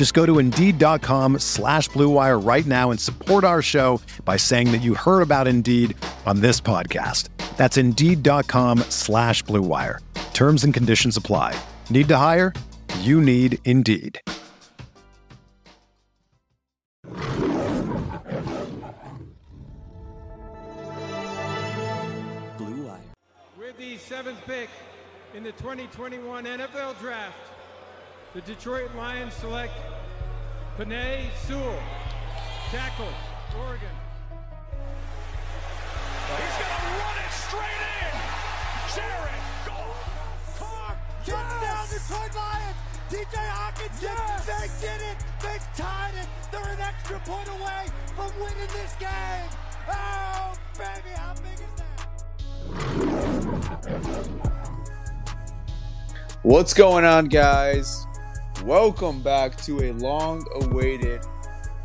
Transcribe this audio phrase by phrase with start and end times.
[0.00, 4.78] Just go to Indeed.com slash BlueWire right now and support our show by saying that
[4.78, 7.28] you heard about Indeed on this podcast.
[7.58, 9.98] That's Indeed.com slash BlueWire.
[10.32, 11.54] Terms and conditions apply.
[11.90, 12.54] Need to hire?
[13.00, 14.18] You need Indeed.
[22.56, 23.00] Blue Wire.
[23.58, 24.70] With the seventh pick
[25.34, 27.49] in the 2021 NFL Draft,
[28.34, 29.72] the Detroit Lions select
[30.78, 31.78] Penei Sewell,
[32.70, 33.08] tackle,
[33.58, 33.88] Oregon.
[36.30, 38.14] He's gonna run it straight in.
[38.94, 40.58] Jared Goff.
[40.58, 40.94] Carr,
[41.26, 42.76] touchdown Detroit Lions.
[43.10, 44.46] TJ Hockenson, yes.
[44.46, 45.18] they did it.
[45.42, 46.28] They tied it.
[46.52, 49.48] They're an extra point away from winning this game.
[49.90, 51.98] Oh, baby, how big is that?
[56.42, 58.06] What's going on, guys?
[58.64, 61.22] Welcome back to a long awaited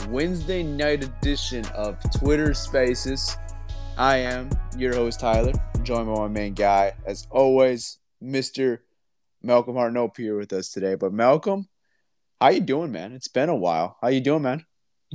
[0.10, 3.38] Wednesday night edition of Twitter Spaces.
[3.98, 8.80] I am your host, Tyler, joined by my main guy, as always, Mr.
[9.42, 10.96] Malcolm Hartnope here with us today.
[10.96, 11.70] But Malcolm,
[12.42, 13.14] how you doing, man?
[13.14, 13.98] It's been a while.
[14.02, 14.66] How you doing, man?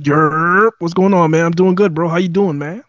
[0.01, 1.45] Yerp, what's going on, man?
[1.45, 2.09] I'm doing good, bro.
[2.09, 2.83] How you doing, man?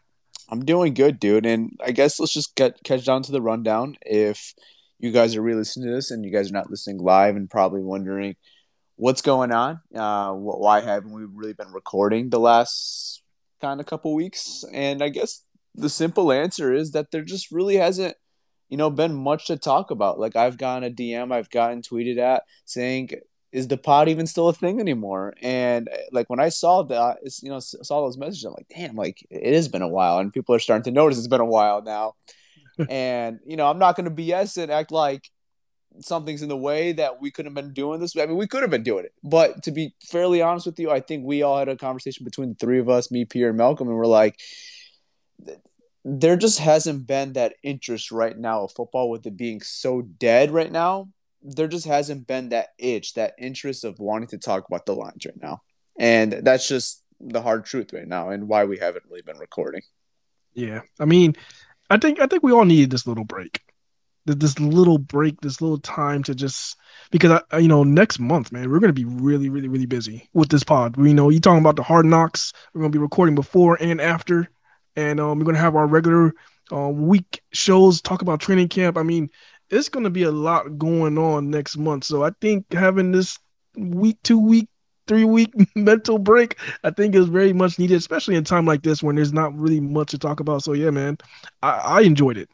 [0.49, 1.45] I'm doing good, dude.
[1.45, 3.97] And I guess let's just get catch down to the rundown.
[4.01, 4.55] If
[4.99, 7.83] you guys are re-listening to this and you guys are not listening live and probably
[7.83, 8.35] wondering
[9.03, 13.21] what's going on, uh, wh- why haven't we really been recording the last
[13.61, 14.65] kind of couple weeks?
[14.73, 15.43] And I guess
[15.75, 18.15] the simple answer is that there just really hasn't,
[18.69, 20.21] you know, been much to talk about.
[20.21, 23.11] Like I've gotten a DM, I've gotten tweeted at saying,
[23.51, 27.19] "Is the pod even still a thing anymore?" And uh, like when I saw that,
[27.43, 30.33] you know, saw those messages, I'm like, "Damn!" Like it has been a while, and
[30.33, 32.15] people are starting to notice it's been a while now.
[32.89, 35.29] and you know, I'm not going to BS and act like
[36.01, 38.17] something's in the way that we could have been doing this.
[38.17, 40.91] I mean, we could have been doing it, but to be fairly honest with you,
[40.91, 43.59] I think we all had a conversation between the three of us, me, Pierre, and
[43.59, 44.41] Malcolm, and we're like,
[46.05, 50.51] there just hasn't been that interest right now of football with it being so dead
[50.51, 51.09] right now.
[51.43, 55.27] There just hasn't been that itch, that interest of wanting to talk about the Lions
[55.27, 55.63] right now,
[55.99, 59.83] and that's just the hard truth right now, and why we haven't really been recording.
[60.55, 61.37] Yeah, I mean,
[61.89, 63.61] I think I think we all needed this little break,
[64.25, 66.77] this little break, this little time to just
[67.11, 70.49] because I, you know, next month, man, we're gonna be really, really, really busy with
[70.49, 70.97] this pod.
[70.97, 72.53] We know you talking about the hard knocks.
[72.73, 74.49] We're gonna be recording before and after,
[74.97, 76.33] and um, we're gonna have our regular
[76.71, 78.97] um, week shows talk about training camp.
[78.97, 79.29] I mean,
[79.71, 82.05] it's gonna be a lot going on next month.
[82.05, 83.39] So I think having this
[83.77, 84.69] week, two week,
[85.09, 89.03] three week mental break, I think is very much needed, especially in time like this
[89.03, 90.63] when there's not really much to talk about.
[90.63, 91.19] So yeah, man,
[91.63, 92.49] I, I enjoyed it.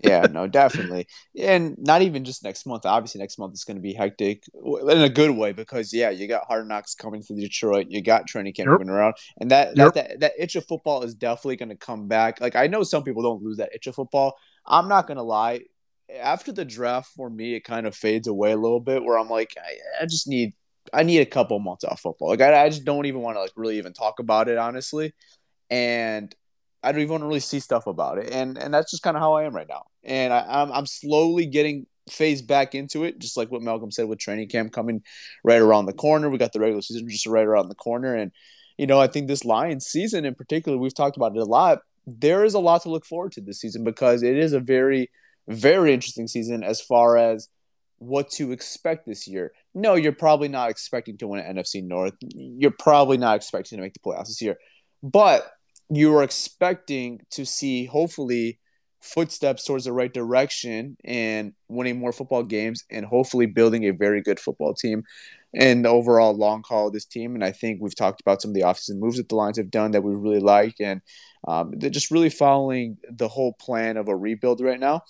[0.00, 1.06] Yeah, no, definitely.
[1.38, 2.84] And not even just next month.
[2.84, 6.28] Obviously, next month is going to be hectic in a good way because, yeah, you
[6.28, 7.86] got Hard Knocks coming to Detroit.
[7.88, 8.78] You got training camp Yep.
[8.78, 9.14] moving around.
[9.40, 9.94] And that, Yep.
[9.94, 12.40] that, that, that itch of football is definitely going to come back.
[12.40, 14.36] Like, I know some people don't lose that itch of football.
[14.66, 15.60] I'm not going to lie.
[16.20, 19.28] After the draft, for me, it kind of fades away a little bit where I'm
[19.28, 20.52] like, I, I just need.
[20.92, 22.28] I need a couple months off football.
[22.28, 25.14] Like I, I just don't even want to like really even talk about it honestly,
[25.68, 26.32] and
[26.82, 29.16] I don't even want to really see stuff about it, and and that's just kind
[29.16, 29.86] of how I am right now.
[30.04, 34.08] And I, I'm I'm slowly getting phased back into it, just like what Malcolm said
[34.08, 35.02] with training camp coming
[35.42, 36.30] right around the corner.
[36.30, 38.32] We got the regular season just right around the corner, and
[38.78, 41.80] you know I think this Lions season in particular, we've talked about it a lot.
[42.06, 45.10] There is a lot to look forward to this season because it is a very
[45.48, 47.48] very interesting season as far as
[47.98, 49.52] what to expect this year.
[49.74, 52.14] No, you're probably not expecting to win an NFC North.
[52.20, 54.56] You're probably not expecting to make the playoffs this year,
[55.02, 55.50] but
[55.90, 58.58] you are expecting to see hopefully
[59.00, 64.20] footsteps towards the right direction and winning more football games and hopefully building a very
[64.20, 65.04] good football team
[65.54, 67.34] and the overall long haul of this team.
[67.34, 69.70] And I think we've talked about some of the offseason moves that the Lions have
[69.70, 70.74] done that we really like.
[70.80, 71.02] And
[71.46, 75.02] um, they're just really following the whole plan of a rebuild right now.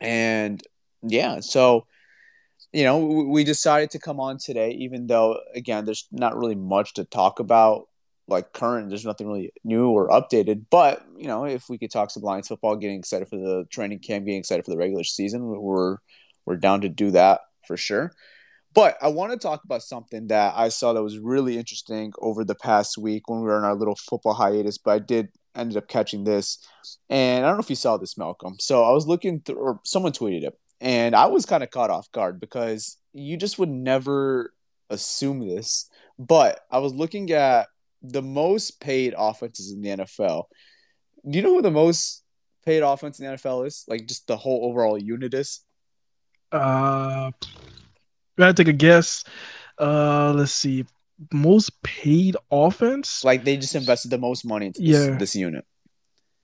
[0.00, 0.62] And
[1.02, 1.86] yeah, so
[2.72, 6.94] you know, we decided to come on today, even though again, there's not really much
[6.94, 7.88] to talk about
[8.28, 8.88] like current.
[8.88, 10.66] There's nothing really new or updated.
[10.70, 14.00] But you know, if we could talk some Lions football, getting excited for the training
[14.00, 15.98] camp, getting excited for the regular season, we're
[16.44, 18.12] we're down to do that for sure.
[18.74, 22.44] But I want to talk about something that I saw that was really interesting over
[22.44, 24.76] the past week when we were in our little football hiatus.
[24.76, 26.58] But I did ended up catching this,
[27.08, 28.56] and I don't know if you saw this, Malcolm.
[28.60, 31.90] So I was looking through, or someone tweeted it, and I was kind of caught
[31.90, 34.52] off guard because you just would never
[34.90, 35.88] assume this.
[36.18, 37.68] But I was looking at
[38.12, 40.44] the most paid offenses in the NFL.
[41.28, 42.22] Do you know who the most
[42.64, 43.84] paid offense in the NFL is?
[43.88, 45.60] Like just the whole overall unit is?
[46.52, 47.30] Uh,
[48.38, 49.24] gotta take a guess.
[49.78, 50.84] Uh, let's see.
[51.32, 53.24] Most paid offense?
[53.24, 55.16] Like they just invested the most money into this, Yeah.
[55.18, 55.64] this unit.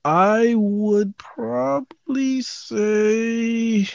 [0.05, 3.87] I would probably say.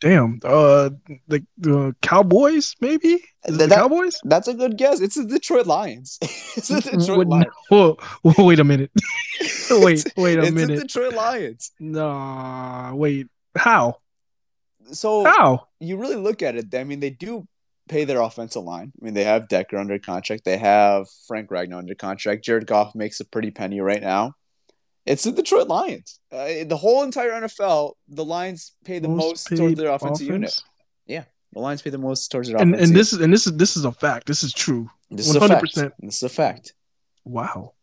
[0.00, 0.40] Damn.
[0.44, 0.90] Uh,
[1.28, 3.22] the, the Cowboys, maybe?
[3.44, 4.18] That- Cowboys?
[4.24, 5.00] That's a good guess.
[5.00, 6.18] It's the Detroit Lions.
[6.22, 7.54] it's the Detroit Wait, Lions.
[7.68, 8.90] whoa, whoa, wait a minute.
[9.70, 10.44] wait, wait a minute.
[10.44, 10.76] it's minute.
[10.76, 11.72] the Detroit Lions.
[11.80, 13.28] Nah, wait.
[13.56, 13.98] How?
[14.92, 15.68] So How?
[15.80, 17.46] you really look at it, I mean, they do
[17.88, 18.92] pay their offensive line.
[19.00, 20.44] I mean, they have Decker under contract.
[20.44, 22.44] They have Frank Ragnow under contract.
[22.44, 24.34] Jared Goff makes a pretty penny right now.
[25.06, 26.18] It's the Detroit Lions.
[26.32, 30.52] Uh, the whole entire NFL, the Lions pay the most, towards their offensive unit.
[31.06, 32.90] Yeah, The Lions pay the most towards their And offensive.
[32.90, 34.26] and this is and this is this is a fact.
[34.26, 34.90] This is true.
[35.10, 35.64] this is a fact.
[35.64, 35.92] 100%.
[36.00, 36.74] This is a fact.
[37.24, 37.74] Wow.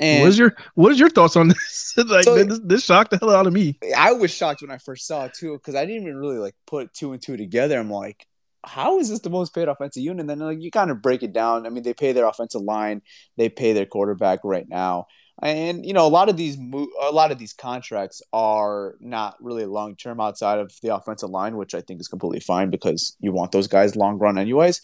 [0.00, 1.94] And what is your what is your thoughts on this?
[2.08, 3.78] like So- this, this shocked the hell out of me.
[3.96, 6.54] I was shocked when I first saw it too, because I didn't even really like
[6.66, 7.78] put two and two together.
[7.78, 8.26] I'm like,
[8.66, 10.20] how is this the most paid offensive unit?
[10.20, 11.64] And then like you kind of break it down.
[11.66, 13.02] I mean, they pay their offensive line,
[13.36, 15.06] they pay their quarterback right now,
[15.42, 19.36] and you know a lot of these mo- a lot of these contracts are not
[19.40, 23.16] really long term outside of the offensive line, which I think is completely fine because
[23.20, 24.80] you want those guys long run anyways.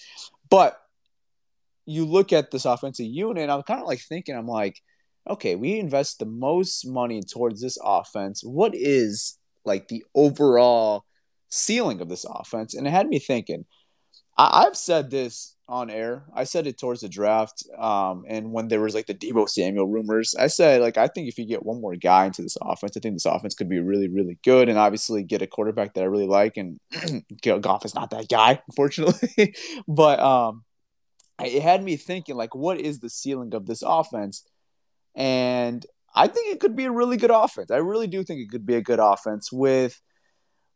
[0.49, 0.81] But
[1.87, 4.81] you look at this offensive unit, I'm kind of like thinking, I'm like,
[5.29, 8.43] okay, we invest the most money towards this offense.
[8.43, 11.05] What is like the overall
[11.49, 12.75] ceiling of this offense?
[12.75, 13.64] And it had me thinking.
[14.37, 16.25] I- I've said this on air.
[16.34, 19.87] I said it towards the draft, um, and when there was like the Deebo Samuel
[19.87, 22.96] rumors, I said like I think if you get one more guy into this offense,
[22.96, 26.02] I think this offense could be really, really good, and obviously get a quarterback that
[26.02, 26.56] I really like.
[26.56, 26.81] And
[27.43, 29.55] Goff is not that guy, unfortunately,
[29.87, 30.64] but um,
[31.40, 34.44] it had me thinking like, what is the ceiling of this offense?
[35.14, 37.70] And I think it could be a really good offense.
[37.70, 40.00] I really do think it could be a good offense with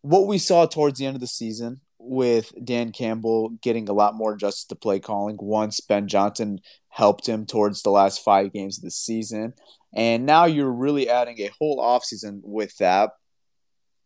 [0.03, 4.15] what we saw towards the end of the season with Dan Campbell getting a lot
[4.15, 8.79] more adjusted to play calling once Ben Johnson helped him towards the last five games
[8.79, 9.55] of the season.
[9.95, 13.11] And now you're really adding a whole offseason with that,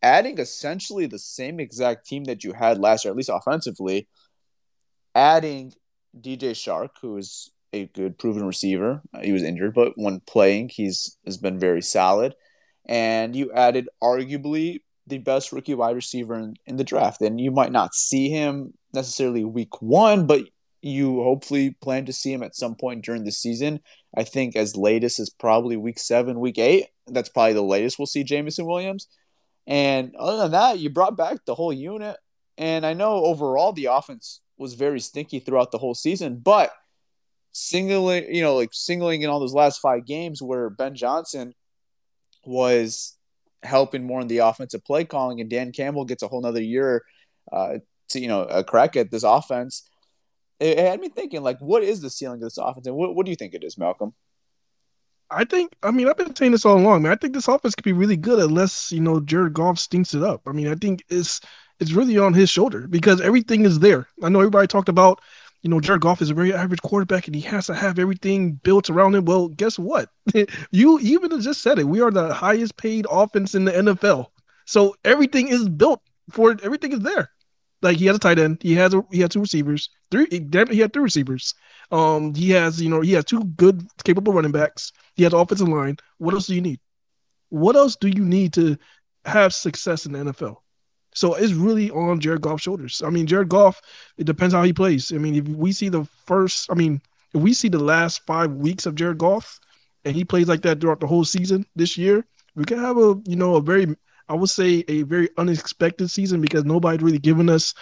[0.03, 4.09] adding essentially the same exact team that you had last year, at least offensively,
[5.15, 5.73] adding
[6.19, 9.03] DJ Chark, who is a good proven receiver.
[9.23, 12.35] He was injured, but when playing, he's has been very solid.
[12.87, 17.21] And you added arguably the best rookie wide receiver in, in the draft.
[17.23, 20.43] And you might not see him necessarily week one, but
[20.81, 23.81] you hopefully plan to see him at some point during the season.
[24.17, 26.87] I think as latest as probably week seven, week eight.
[27.07, 29.09] That's probably the latest we'll see Jameson Williams.
[29.67, 32.17] And other than that, you brought back the whole unit.
[32.57, 36.73] And I know overall the offense was very stinky throughout the whole season, but
[37.53, 41.55] singling, you know, like singling in all those last five games where Ben Johnson
[42.45, 43.18] was
[43.63, 47.05] helping more in the offensive play calling, and Dan Campbell gets a whole nother year
[47.53, 47.79] uh,
[48.11, 49.89] to you know a crack at this offense.
[50.61, 53.15] It, it had me thinking, like, what is the ceiling of this offense, and what,
[53.15, 54.15] what do you think it is, Malcolm?
[55.31, 57.13] I think I mean I've been saying this all along, man.
[57.13, 60.23] I think this offense could be really good unless, you know, Jared Goff stinks it
[60.23, 60.43] up.
[60.47, 61.41] I mean, I think it's
[61.81, 64.09] it's really on his shoulder because everything is there.
[64.23, 65.21] I know everybody talked about,
[65.63, 68.53] you know, Jared Goff is a very average quarterback and he has to have everything
[68.53, 69.25] built around him.
[69.25, 70.09] Well, guess what?
[70.71, 71.85] you even just said it.
[71.85, 74.27] We are the highest paid offense in the NFL.
[74.67, 76.01] So everything is built
[76.31, 76.57] for.
[76.63, 77.31] Everything is there.
[77.81, 78.59] Like he has a tight end.
[78.61, 79.91] He has a, he had two receivers.
[80.11, 80.27] Three.
[80.31, 81.55] He had three receivers.
[81.91, 84.93] Um, he has you know he has two good capable running backs.
[85.15, 85.97] He has offensive line.
[86.19, 86.81] What else do you need?
[87.49, 88.77] What else do you need to
[89.25, 90.57] have success in the NFL?
[91.19, 93.03] So it's really on Jared Goff's shoulders.
[93.05, 93.83] I mean, Jared Goff.
[94.19, 95.11] It depends how he plays.
[95.11, 97.03] I mean, if we see the first, I mean,
[97.35, 99.59] if we see the last five weeks of Jared Goff
[100.05, 103.21] and he plays like that throughout the whole season this year, we can have a
[103.25, 103.97] you know a very
[104.29, 107.75] I would say a very unexpected season because nobody's really given us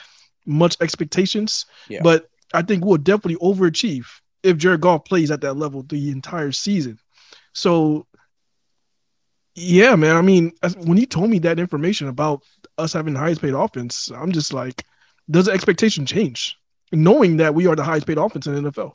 [0.47, 1.67] much expectations.
[1.91, 2.01] Yeah.
[2.03, 4.07] But I think we'll definitely overachieve
[4.45, 6.99] if Jared Goff plays at that level the entire season.
[7.53, 8.07] So
[9.57, 10.17] yeah, man.
[10.17, 10.53] I mean,
[10.85, 12.43] when you told me that information about
[12.79, 14.85] us having the highest paid offense, I'm just like,
[15.31, 16.57] does the expectation change?
[16.93, 18.93] Knowing that we are the highest paid offense in the NFL.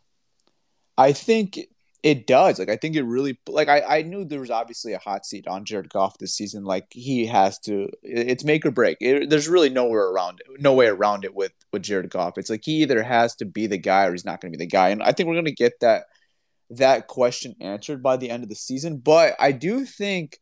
[0.98, 1.60] I think
[2.04, 2.58] it does.
[2.58, 5.48] Like I think it really like I, I knew there was obviously a hot seat
[5.48, 6.64] on Jared Goff this season.
[6.64, 8.98] Like he has to it's make or break.
[9.02, 12.38] It, there's really nowhere around it, no way around it with with Jared Goff.
[12.38, 14.66] It's like he either has to be the guy or he's not going to be
[14.66, 14.90] the guy.
[14.90, 16.06] And I think we're going to get that
[16.72, 20.40] that question answered by the end of the season, but I do think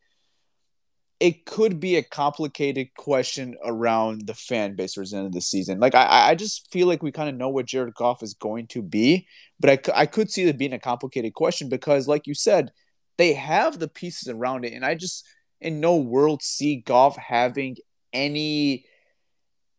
[1.19, 5.41] it could be a complicated question around the fan base towards the end of the
[5.41, 5.79] season.
[5.79, 8.67] Like I, I just feel like we kind of know what Jared Goff is going
[8.67, 9.27] to be,
[9.59, 12.71] but I, I could see it being a complicated question because, like you said,
[13.17, 15.27] they have the pieces around it, and I just
[15.59, 17.75] in no world see Goff having
[18.13, 18.85] any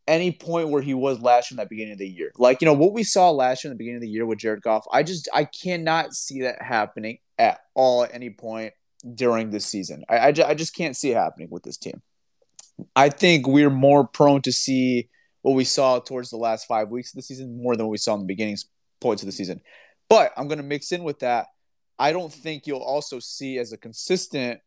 [0.06, 2.32] any point where he was last year in that beginning of the year.
[2.37, 4.40] Like you know what we saw last year in the beginning of the year with
[4.40, 8.75] Jared Goff, I just I cannot see that happening at all at any point
[9.14, 10.04] during this season.
[10.09, 12.02] I, I, I just can't see it happening with this team.
[12.97, 15.09] I think we're more prone to see
[15.42, 17.99] what we saw towards the last five weeks of the season more than what we
[17.99, 18.57] saw in the beginning
[19.00, 19.61] points of the season.
[20.09, 21.47] But I'm going to mix in with that.
[21.99, 24.61] I don't think you'll also see as a consistent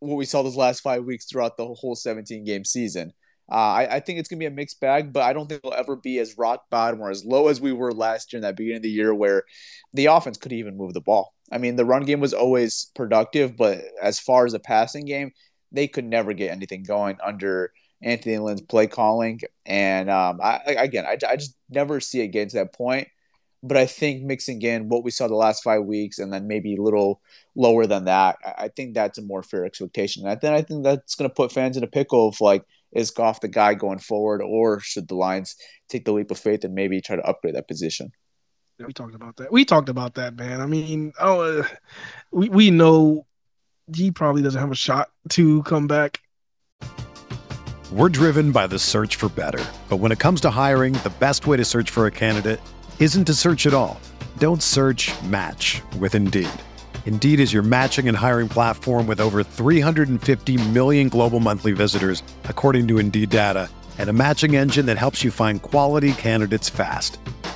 [0.00, 3.12] what we saw those last five weeks throughout the whole 17 game season.
[3.50, 5.60] Uh, I, I, think it's going to be a mixed bag, but I don't think
[5.64, 8.42] it'll ever be as rock bottom or as low as we were last year in
[8.42, 9.44] that beginning of the year where
[9.94, 11.32] the offense could even move the ball.
[11.50, 15.32] I mean, the run game was always productive, but as far as the passing game,
[15.72, 19.40] they could never get anything going under Anthony Lynn's play calling.
[19.66, 23.08] And um, I, again, I, I just never see it getting to that point.
[23.60, 26.76] But I think mixing in what we saw the last five weeks and then maybe
[26.76, 27.20] a little
[27.56, 30.24] lower than that, I think that's a more fair expectation.
[30.24, 33.10] And then I think that's going to put fans in a pickle of like, is
[33.10, 35.56] Goff the guy going forward, or should the Lions
[35.88, 38.12] take the leap of faith and maybe try to upgrade that position?
[38.86, 39.50] We talked about that.
[39.50, 40.60] We talked about that, man.
[40.60, 41.66] I mean, oh, uh,
[42.30, 43.26] we we know
[43.92, 46.20] he probably doesn't have a shot to come back.
[47.90, 51.46] We're driven by the search for better, but when it comes to hiring, the best
[51.46, 52.60] way to search for a candidate
[53.00, 53.98] isn't to search at all.
[54.36, 55.10] Don't search.
[55.22, 56.48] Match with Indeed.
[57.06, 62.86] Indeed is your matching and hiring platform with over 350 million global monthly visitors, according
[62.88, 67.18] to Indeed data, and a matching engine that helps you find quality candidates fast.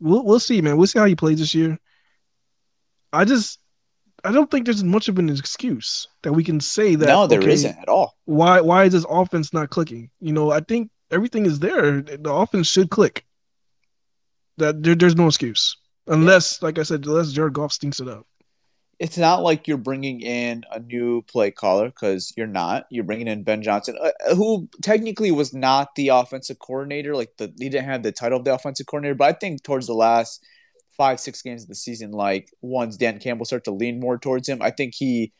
[0.00, 0.76] We'll we'll see, man.
[0.76, 1.78] We'll see how he plays this year.
[3.12, 3.58] I just
[4.24, 7.06] I don't think there's much of an excuse that we can say that.
[7.06, 8.16] No, there okay, not at all.
[8.24, 10.10] Why why is this offense not clicking?
[10.20, 12.02] You know, I think everything is there.
[12.02, 13.24] The offense should click.
[14.58, 15.76] That there, there's no excuse
[16.06, 16.66] unless, yeah.
[16.66, 18.26] like I said, unless Jared Goff stinks it up
[19.00, 22.84] it's not like you're bringing in a new play caller because you're not.
[22.90, 27.16] You're bringing in Ben Johnson, uh, who technically was not the offensive coordinator.
[27.16, 29.86] Like the he didn't have the title of the offensive coordinator, but I think towards
[29.86, 30.44] the last
[30.98, 34.46] five six games of the season, like once Dan Campbell started to lean more towards
[34.46, 35.32] him, I think he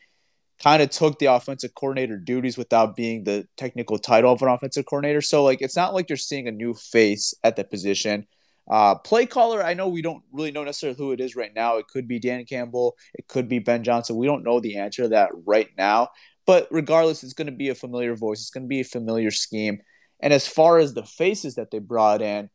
[0.61, 4.87] kind of took the offensive coordinator duties without being the technical title of an offensive
[4.87, 5.21] coordinator.
[5.21, 8.25] So like it's not like you're seeing a new face at the position.
[8.69, 11.77] Uh, play caller, I know we don't really know necessarily who it is right now.
[11.77, 14.17] It could be Dan Campbell, it could be Ben Johnson.
[14.17, 16.09] We don't know the answer to that right now.
[16.45, 18.39] But regardless, it's going to be a familiar voice.
[18.41, 19.79] It's going to be a familiar scheme.
[20.21, 22.49] And as far as the faces that they brought in,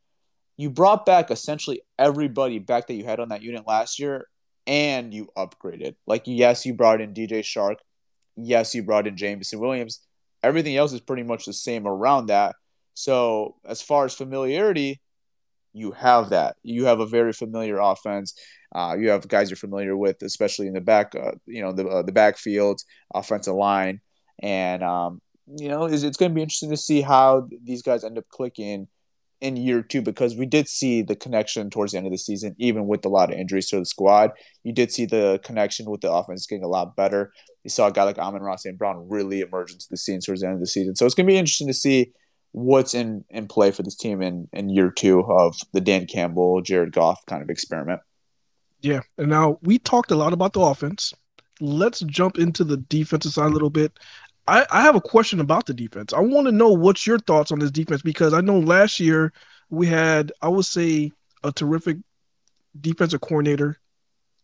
[0.57, 4.27] you brought back essentially everybody back that you had on that unit last year,
[4.67, 5.95] and you upgraded.
[6.07, 7.77] Like, yes, you brought in DJ Chark.
[8.37, 10.01] Yes, you brought in Jameson Williams.
[10.43, 12.55] Everything else is pretty much the same around that.
[12.95, 15.01] So, as far as familiarity,
[15.77, 16.57] you have that.
[16.63, 18.35] You have a very familiar offense.
[18.75, 21.87] Uh, you have guys you're familiar with, especially in the back, uh, you know, the
[21.87, 22.81] uh, the backfield,
[23.15, 24.01] offensive line,
[24.43, 28.05] and um, you know, it's, it's going to be interesting to see how these guys
[28.05, 28.89] end up clicking
[29.43, 32.57] in year two because we did see the connection towards the end of the season,
[32.59, 34.31] even with a lot of injuries to the squad.
[34.65, 37.33] You did see the connection with the offense getting a lot better.
[37.63, 38.79] You saw a guy like Amon-Ra St.
[38.79, 40.97] Brown really emerge into the scene towards the end of the season.
[40.97, 42.13] So it's going to be interesting to see
[42.57, 46.63] what's in, in play for this team in, in year two of the Dan Campbell,
[46.63, 48.01] Jared Goff kind of experiment.
[48.81, 49.01] Yeah.
[49.19, 51.13] And now we talked a lot about the offense.
[51.61, 53.93] Let's jump into the defensive side a little bit.
[54.49, 56.15] I, I have a question about the defense.
[56.15, 59.35] I want to know what's your thoughts on this defense because I know last year
[59.69, 61.13] we had, I would say,
[61.45, 61.99] a terrific
[62.81, 63.79] defensive coordinator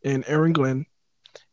[0.02, 0.84] in Aaron Glenn.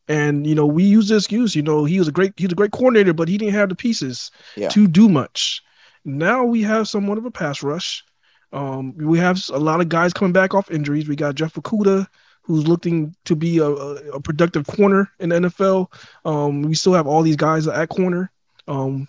[0.09, 2.55] And you know, we use this excuse, you know, he was a great he's a
[2.55, 4.67] great coordinator, but he didn't have the pieces Yeah.
[4.69, 5.63] to do much.
[6.05, 8.03] Now we have somewhat of a pass rush.
[8.51, 11.07] Um, we have a lot of guys coming back off injuries.
[11.07, 12.07] We got Jeff Okudah,
[12.41, 15.91] who's looking to be a, a, productive corner in the NFL.
[16.25, 18.31] Um, we still have all these guys at corner.
[18.67, 19.07] Um,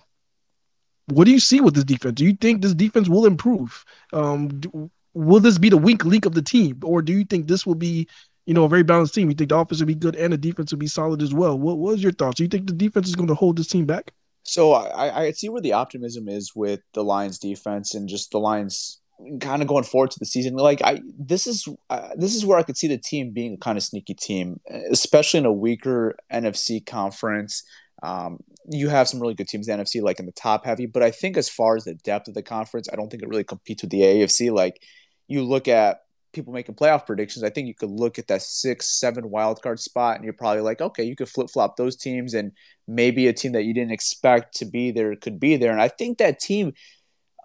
[1.07, 2.15] what do you see with this defense?
[2.15, 3.85] Do you think this defense will improve?
[4.13, 7.49] Um, do, will this be the weak link of the team, or do you think
[7.49, 8.07] this will be,
[8.47, 9.31] you know, a very balanced team?
[9.31, 11.59] You think the offense will be good and the defense will be solid as well?
[11.59, 12.37] What was your thoughts?
[12.37, 14.13] Do you think the defense is going to hold this team back?
[14.51, 18.41] So I, I see where the optimism is with the Lions defense and just the
[18.41, 19.01] Lions
[19.41, 20.57] kind of going forward to the season.
[20.57, 23.59] Like I, this is uh, this is where I could see the team being a
[23.59, 24.59] kind of sneaky team,
[24.91, 27.63] especially in a weaker NFC conference.
[28.03, 30.87] Um, you have some really good teams in the NFC, like in the top heavy,
[30.87, 33.29] but I think as far as the depth of the conference, I don't think it
[33.29, 34.51] really competes with the AFC.
[34.51, 34.83] Like
[35.29, 36.01] you look at
[36.33, 39.81] people making playoff predictions, I think you could look at that six, seven wild card
[39.81, 42.53] spot, and you're probably like, okay, you could flip flop those teams, and
[42.87, 45.73] maybe a team that you didn't expect to be there could be there.
[45.73, 46.73] And I think that team,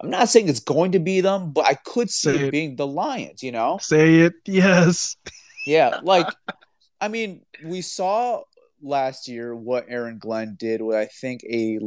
[0.01, 2.51] I'm not saying it's going to be them, but I could see Say it it.
[2.51, 3.41] being the Lions.
[3.43, 5.15] You know, Say it, yes.
[5.65, 6.27] yeah, like
[7.01, 8.43] I mean, we saw
[8.81, 11.79] last year what Aaron Glenn did with I think a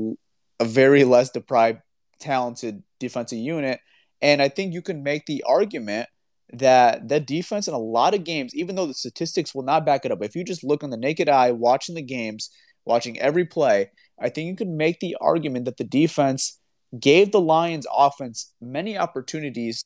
[0.60, 1.80] a very less deprived,
[2.18, 3.80] talented defensive unit,
[4.20, 6.08] and I think you can make the argument
[6.52, 10.04] that that defense in a lot of games, even though the statistics will not back
[10.04, 12.50] it up, if you just look on the naked eye, watching the games,
[12.84, 13.90] watching every play,
[14.20, 16.58] I think you can make the argument that the defense
[16.98, 19.84] gave the Lions offense many opportunities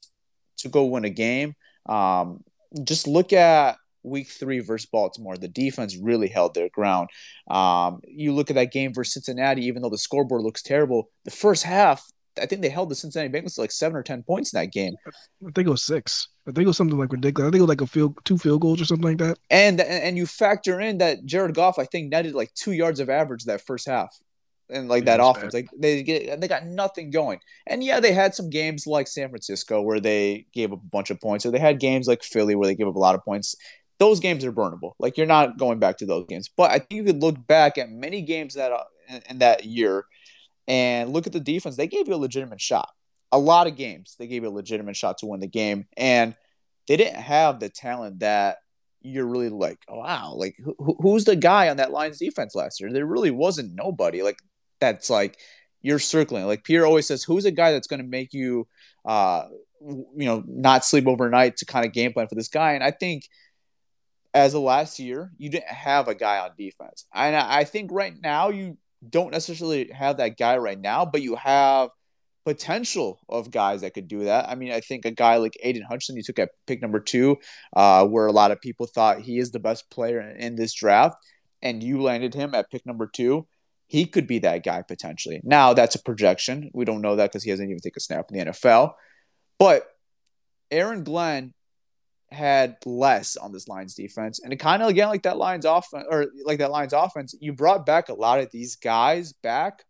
[0.59, 1.55] to go win a game.
[1.89, 2.45] Um,
[2.85, 5.37] just look at week three versus Baltimore.
[5.37, 7.09] The defense really held their ground.
[7.51, 11.31] Um, you look at that game versus Cincinnati, even though the scoreboard looks terrible, the
[11.31, 12.05] first half,
[12.41, 14.73] I think they held the Cincinnati Bengals to like seven or 10 points in that
[14.73, 14.95] game.
[15.07, 16.29] I think it was six.
[16.47, 17.49] I think it was something like ridiculous.
[17.49, 19.39] I think it was like a field, two field goals or something like that.
[19.51, 23.11] And, and you factor in that Jared Goff, I think, netted like two yards of
[23.11, 24.17] average that first half.
[24.71, 25.55] And like Yeah, that offense, bad.
[25.55, 27.41] like they get, they got nothing going.
[27.67, 31.11] And yeah, they had some games like San Francisco where they gave up a bunch
[31.11, 33.25] of points, or they had games like Philly where they gave up a lot of
[33.25, 33.55] points.
[33.99, 34.93] Those games are burnable.
[34.99, 36.49] Like you're not going back to those games.
[36.57, 39.65] But I think you could look back at many games that uh, in, in that
[39.67, 40.07] year
[40.69, 41.77] and look at the defense.
[41.77, 42.91] They gave you a legitimate shot.
[43.31, 46.35] A lot of games they gave you a legitimate shot to win the game, and
[46.87, 48.59] they didn't have the talent that
[49.01, 52.81] you're really like, oh, wow, like who, who's the guy on that Lions defense last
[52.81, 52.93] year?
[52.93, 54.39] There really wasn't nobody like
[54.81, 55.39] that's like
[55.81, 56.47] you're circling.
[56.47, 58.69] Like Pierre always says, who's a guy that's going to make you,
[59.05, 59.47] uh,
[59.81, 62.73] you know, not sleep overnight to kind of game plan for this guy?
[62.73, 63.29] And I think
[64.33, 67.07] as of last year, you didn't have a guy on defense.
[67.13, 71.23] And I I think right now you don't necessarily have that guy right now, but
[71.23, 71.91] you have
[72.45, 74.49] potential of guys that could do that.
[74.49, 77.37] I mean, I think a guy like Aidan Hutchinson, you took at pick number two,
[77.75, 80.75] uh, where a lot of people thought he is the best player in, in this
[80.75, 81.17] draft,
[81.61, 83.47] and you landed him at pick number two.
[83.87, 85.41] He could be that guy potentially.
[85.45, 86.71] Now that's a projection.
[86.73, 88.95] We don't know that because he hasn't even taken a snap in the NFL.
[89.59, 89.87] But
[90.71, 91.53] Aaron Glenn
[92.33, 96.07] had less on this Lions defense, and it kind of again like that Lions offense
[96.11, 97.35] or like that Lions offense.
[97.41, 99.85] You brought back a lot of these guys back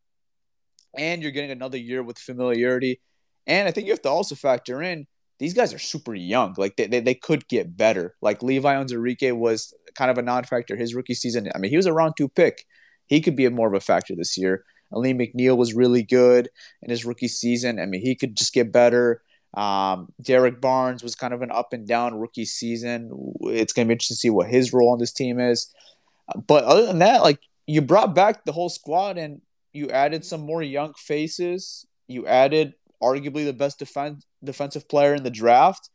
[0.97, 3.01] and you're getting another year with familiarity.
[3.47, 5.07] And I think you have to also factor in
[5.39, 6.55] these guys are super young.
[6.57, 8.15] Like they, they, they could get better.
[8.23, 11.51] Like Levi Onwuzurike was kind of a non-factor his rookie season.
[11.55, 12.65] I mean, he was a round two pick.
[13.07, 14.65] He could be a more of a factor this year.
[14.93, 16.49] Alim McNeill was really good
[16.83, 17.81] in his rookie season.
[17.81, 19.23] I mean, he could just get better.
[19.55, 23.35] Um, Derrick Barnes was kind of an up and down rookie season.
[23.43, 25.73] It's going to be interesting to see what his role on this team is.
[26.47, 30.41] But other than that, like you brought back the whole squad and you added some
[30.41, 31.87] more young faces.
[32.09, 35.91] You added arguably the best defense defensive player in the draft.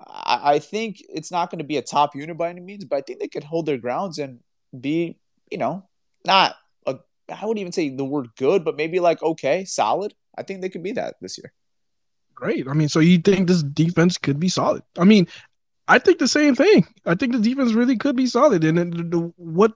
[0.00, 2.96] I, I think it's not going to be a top unit by any means, but
[2.96, 4.40] I think they could hold their grounds and
[4.78, 5.18] be,
[5.50, 5.88] you know,
[6.24, 10.14] not a I wouldn't even say the word good, but maybe like okay, solid.
[10.36, 11.52] I think they could be that this year.
[12.42, 12.66] Great.
[12.66, 14.82] I mean, so you think this defense could be solid?
[14.98, 15.28] I mean,
[15.86, 16.84] I think the same thing.
[17.06, 18.64] I think the defense really could be solid.
[18.64, 19.72] And then the, the, what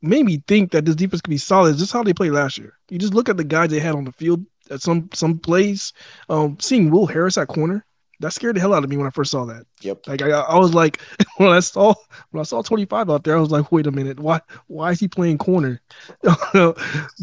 [0.00, 2.58] made me think that this defense could be solid is just how they played last
[2.58, 2.74] year.
[2.90, 5.92] You just look at the guys they had on the field at some some plays.
[6.28, 7.84] Um, seeing Will Harris at corner,
[8.20, 9.66] That scared the hell out of me when I first saw that.
[9.80, 10.06] Yep.
[10.06, 11.00] Like I, I was like
[11.38, 11.92] when I saw
[12.30, 15.00] when I saw 25 out there, I was like, wait a minute, why why is
[15.00, 15.80] he playing corner?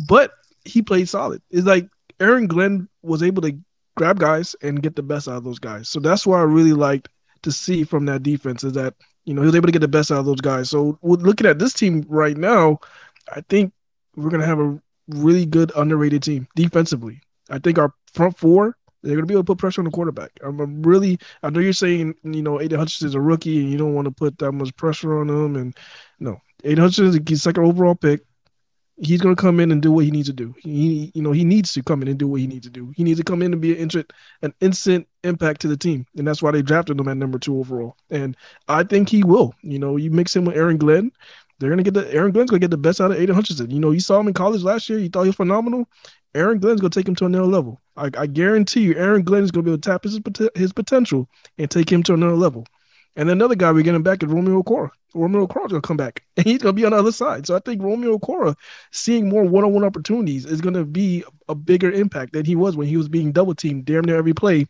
[0.09, 0.31] but
[0.65, 1.41] he played solid.
[1.51, 1.87] It's like
[2.19, 3.57] Aaron Glenn was able to
[3.97, 5.89] grab guys and get the best out of those guys.
[5.89, 7.09] So that's what I really liked
[7.43, 9.87] to see from that defense is that you know he was able to get the
[9.87, 10.69] best out of those guys.
[10.69, 12.79] So looking at this team right now,
[13.35, 13.73] I think
[14.15, 14.79] we're gonna have a
[15.09, 17.21] really good underrated team defensively.
[17.49, 20.31] I think our front four they're to be able to put pressure on the quarterback.
[20.43, 23.77] I'm really, I know you're saying, you know, Aidan Hutchinson is a rookie and you
[23.77, 25.55] don't want to put that much pressure on him.
[25.55, 25.77] And
[26.19, 28.21] no, Aidan Hutchinson is a second overall pick.
[28.99, 30.55] He's going to come in and do what he needs to do.
[30.59, 32.91] He, you know, he needs to come in and do what he needs to do.
[32.95, 36.05] He needs to come in and be an instant, an instant impact to the team,
[36.17, 37.95] and that's why they drafted him at number two overall.
[38.09, 38.35] And
[38.67, 39.53] I think he will.
[39.61, 41.11] You know, you mix him with Aaron Glenn,
[41.59, 43.71] they're gonna get the Aaron Glenn's gonna get the best out of Aidan Hutchinson.
[43.71, 44.99] You know, you saw him in college last year.
[44.99, 45.87] You thought he was phenomenal.
[46.35, 47.81] Aaron Glenn's gonna take him to another level.
[47.95, 50.19] I, I guarantee you, Aaron Glenn is gonna be able to tap his
[50.55, 52.65] his potential and take him to another level.
[53.17, 54.91] And another guy we're getting back is Romeo Okwara.
[55.15, 57.47] Romeo Okwara's gonna come back, and he's gonna be on the other side.
[57.47, 58.55] So I think Romeo Okwara
[58.91, 62.95] seeing more one-on-one opportunities is gonna be a bigger impact than he was when he
[62.95, 64.67] was being double teamed damn near every play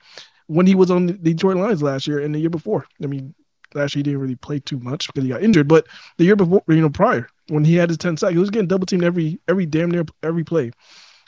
[0.47, 2.86] when he was on the Detroit Lions last year and the year before.
[3.03, 3.36] I mean,
[3.73, 6.38] last year he didn't really play too much because he got injured, but the year
[6.38, 9.03] before, you know, prior when he had his 10 sacks, he was getting double teamed
[9.03, 10.71] every every damn near every play.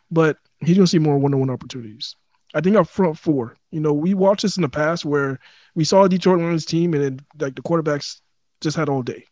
[0.09, 2.15] But he's gonna see more one-on-one opportunities.
[2.53, 5.39] I think our front four, you know, we watched this in the past where
[5.75, 8.21] we saw a Detroit Lions team and then like the quarterbacks
[8.61, 9.25] just had all day.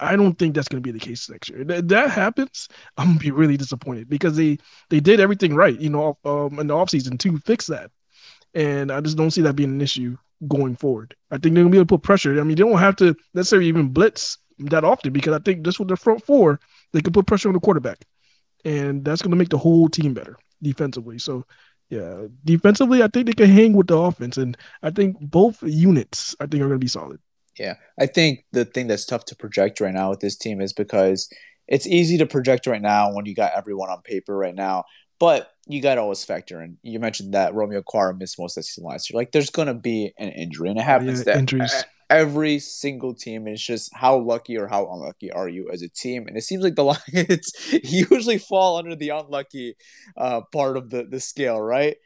[0.00, 1.64] I don't think that's going to be the case next year.
[1.68, 4.58] If that happens, I'm to be really disappointed because they
[4.90, 7.90] they did everything right, you know, um, in the offseason to fix that.
[8.54, 10.16] And I just don't see that being an issue
[10.46, 11.14] going forward.
[11.30, 12.32] I think they're going to be able to put pressure.
[12.40, 15.78] I mean, they don't have to necessarily even blitz that often because I think just
[15.78, 16.60] with the front four,
[16.92, 18.04] they can put pressure on the quarterback.
[18.64, 21.18] And that's going to make the whole team better defensively.
[21.18, 21.44] So,
[21.90, 24.36] yeah, defensively, I think they can hang with the offense.
[24.36, 27.20] And I think both units, I think, are going to be solid.
[27.58, 27.74] Yeah.
[27.98, 31.28] I think the thing that's tough to project right now with this team is because
[31.66, 34.84] it's easy to project right now when you got everyone on paper right now.
[35.18, 36.78] But you got to always factor in.
[36.82, 39.18] You mentioned that Romeo Okwara missed most of the season last year.
[39.18, 41.84] Like, there's going to be an injury, and it happens yeah, that injuries.
[42.10, 46.26] Every single team it's just how lucky or how unlucky are you as a team.
[46.26, 49.76] And it seems like the Lions usually fall under the unlucky
[50.16, 51.96] uh, part of the the scale, right?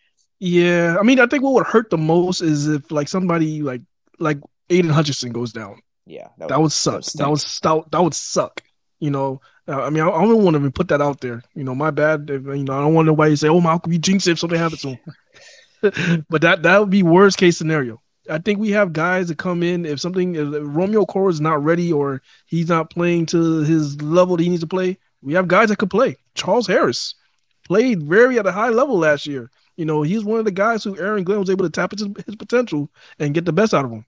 [0.41, 3.83] Yeah, I mean, I think what would hurt the most is if like somebody like
[4.19, 4.39] like
[4.71, 5.81] Aidan Hutchinson goes down.
[6.05, 7.05] Yeah, that, that would, would suck.
[7.05, 8.61] That would that, that would suck.
[8.99, 11.43] You know, uh, I mean, I, I, don't want to even put that out there.
[11.55, 12.29] You know, my bad.
[12.29, 14.39] If, you know, I don't want nobody to say, "Oh, Malcolm, you jinx it if
[14.41, 18.01] something happens to him." but that that would be worst case scenario.
[18.31, 21.63] I think we have guys that come in if something if Romeo Okwara is not
[21.63, 24.99] ready or he's not playing to his level that he needs to play.
[25.23, 26.17] We have guys that could play.
[26.35, 27.15] Charles Harris
[27.65, 29.51] played very at a high level last year.
[29.77, 32.15] You know, he's one of the guys who Aaron Glenn was able to tap into
[32.27, 34.05] his potential and get the best out of him.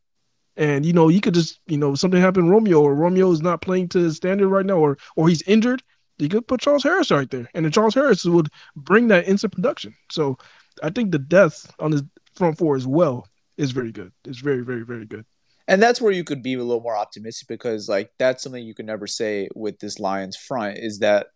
[0.57, 3.63] And you know, you could just, you know, something happened Romeo or Romeo is not
[3.63, 5.83] playing to his standard right now, or or he's injured.
[6.19, 9.53] You could put Charles Harris right there, and then Charles Harris would bring that instant
[9.53, 9.97] production.
[10.13, 10.39] So
[10.83, 12.05] I think the depth on his
[12.37, 14.13] front four as well is very good.
[14.25, 15.25] It's very, very, very good.
[15.67, 18.75] And that's where you could be a little more optimistic because, like, that's something you
[18.75, 21.29] can never say with this Lions front is that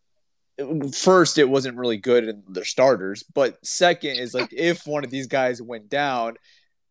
[0.92, 5.10] first it wasn't really good in their starters, but second is like if one of
[5.10, 6.34] these guys went down,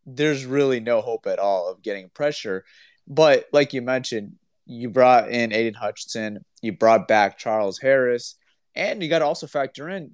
[0.05, 2.63] there's really no hope at all of getting pressure.
[3.07, 4.33] But like you mentioned,
[4.65, 8.35] you brought in Aidan Hutchinson, you brought back Charles Harris,
[8.75, 10.11] and you got to also factor in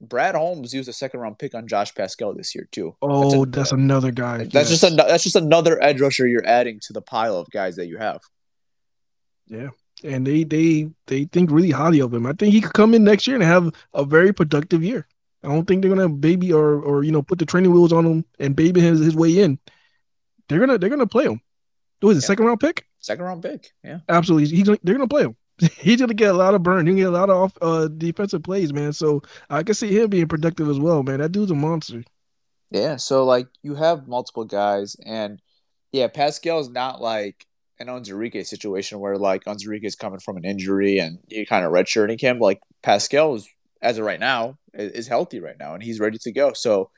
[0.00, 2.96] Brad Holmes used a second round pick on Josh Paschal this year too.
[3.00, 4.38] Oh, that's, a, that's another guy.
[4.38, 4.80] That's yes.
[4.80, 7.86] just a, that's just another edge rusher you're adding to the pile of guys that
[7.86, 8.20] you have.
[9.46, 9.68] Yeah,
[10.04, 12.26] and they they they think really highly of him.
[12.26, 15.06] I think he could come in next year and have a very productive year.
[15.42, 18.04] I don't think they're gonna baby or or you know put the training wheels on
[18.04, 19.58] him and baby his, his way in.
[20.48, 21.40] They're gonna they're gonna play him.
[22.00, 22.20] Who is it?
[22.22, 22.26] Yeah.
[22.26, 22.86] Second round pick.
[22.98, 23.72] Second round pick.
[23.82, 24.00] Yeah.
[24.08, 24.56] Absolutely.
[24.56, 25.36] He's they're gonna play him.
[25.78, 26.86] He's gonna get a lot of burn.
[26.86, 28.92] He'll get a lot of off, uh, defensive plays, man.
[28.92, 31.20] So I can see him being productive as well, man.
[31.20, 32.04] That dude's a monster.
[32.70, 32.96] Yeah.
[32.96, 35.40] So like you have multiple guys, and
[35.92, 37.46] yeah, Paschal is not like
[37.78, 41.72] an Onwuzurike situation where like Onwuzurike is coming from an injury and you kind of
[41.72, 42.38] redshirting him.
[42.38, 43.48] Like Paschal is
[43.82, 46.52] as of right now, is healthy right now and he's ready to go.
[46.52, 46.90] So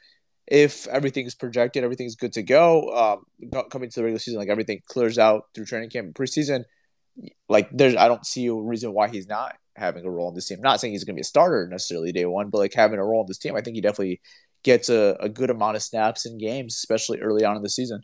[0.47, 2.89] if everything's projected, everything's good to go.
[3.51, 6.65] Um, coming to the regular season, like everything clears out through training camp and preseason,
[7.49, 10.47] like there's I don't see a reason why he's not having a role in this
[10.49, 10.59] team.
[10.59, 12.99] I'm not saying he's going to be a starter necessarily day one, but like having
[12.99, 14.21] a role in this team, I think he definitely
[14.65, 18.03] gets a, a good amount of snaps in games, especially early on in the season.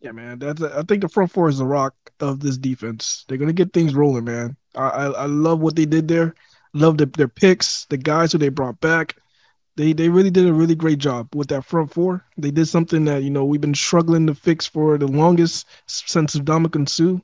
[0.00, 0.40] Yeah, man.
[0.40, 3.24] That's a, I think the front four is the rock of this defense.
[3.28, 4.56] They're gonna get things rolling, man.
[4.74, 6.34] I I, I love what they did there.
[6.74, 9.16] Love the, their picks, the guys who they brought back.
[9.76, 12.24] They they really did a really great job with that front four.
[12.36, 16.34] They did something that you know we've been struggling to fix for the longest since
[16.34, 17.20] Ndamukong Suh.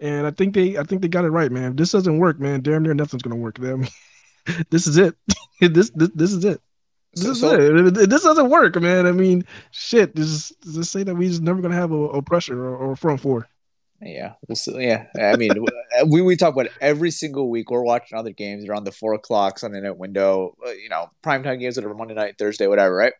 [0.00, 1.72] And I think they I think they got it right, man.
[1.72, 3.58] If this doesn't work, man, damn near nothing's gonna work.
[3.58, 3.86] Them.
[4.70, 5.14] this is it.
[5.60, 6.60] this, this this is it.
[7.14, 7.86] This So- is so- it.
[8.02, 9.06] If This doesn't work, man.
[9.06, 10.14] I mean, shit.
[10.16, 13.20] Just just say that we just never gonna have a, a pressure or, or front
[13.20, 13.48] four.
[14.02, 14.84] Yeah, we'll see.
[14.84, 15.06] yeah.
[15.18, 15.52] I mean,
[16.08, 17.70] we we talk about every single week.
[17.70, 20.56] We're watching other games around the four o'clock Sunday night window.
[20.66, 22.94] uh, You know, primetime games that are Monday night, Thursday, whatever.
[22.94, 23.12] Right?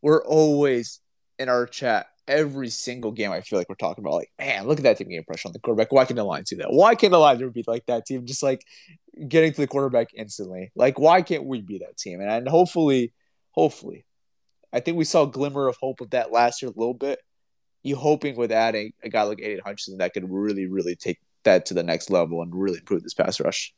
[0.00, 1.00] We're always
[1.38, 3.30] in our chat every single game.
[3.30, 5.52] I feel like we're talking about like, man, look at that team getting pressure on
[5.52, 5.92] the quarterback.
[5.92, 6.72] Why can't the Lions do that?
[6.72, 8.26] Why can't the ever be like that team?
[8.26, 8.64] Just like
[9.28, 10.70] getting to the quarterback instantly.
[10.74, 12.20] Like, why can't we be that team?
[12.20, 13.12] And, and hopefully,
[13.50, 14.04] hopefully,
[14.72, 17.20] I think we saw a glimmer of hope of that last year a little bit
[17.82, 21.66] you hoping with adding a guy like Aidan Hutchinson that could really, really take that
[21.66, 23.74] to the next level and really improve this pass rush.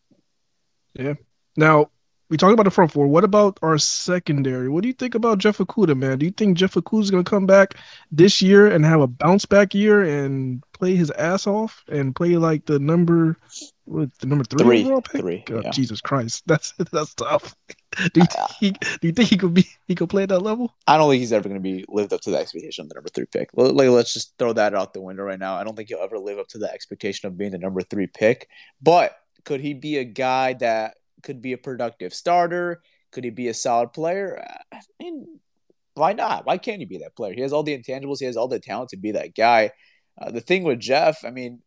[0.95, 1.15] Yeah.
[1.57, 1.91] Now,
[2.31, 3.07] we talked about the front four.
[3.07, 4.69] What about our secondary?
[4.69, 6.19] What do you think about Jeff Okudah, man?
[6.19, 7.75] Do you think Jeff Okudah is going to come back
[8.11, 12.37] this year and have a bounce back year and play his ass off and play
[12.37, 13.37] like the number,
[13.85, 15.21] what, the number three, Three, overall pick?
[15.21, 15.71] three, God, yeah.
[15.71, 17.55] Jesus Christ, that's that's tough.
[18.13, 20.31] do you uh, think he, do you think he could be he could play at
[20.31, 20.75] that level?
[20.87, 22.95] I don't think he's ever going to be lived up to the expectation of the
[22.95, 23.51] number three pick.
[23.55, 25.57] Like, let's just throw that out the window right now.
[25.57, 28.07] I don't think he'll ever live up to the expectation of being the number three
[28.07, 28.49] pick.
[28.83, 32.83] But could he be a guy that could be a productive starter?
[33.11, 34.45] Could he be a solid player?
[34.73, 35.41] I mean,
[35.95, 36.47] why not?
[36.47, 37.35] Why can't he be that player?
[37.35, 38.19] He has all the intangibles.
[38.21, 39.71] He has all the talent to be that guy.
[40.21, 41.61] Uh, the thing with Jeff, I mean,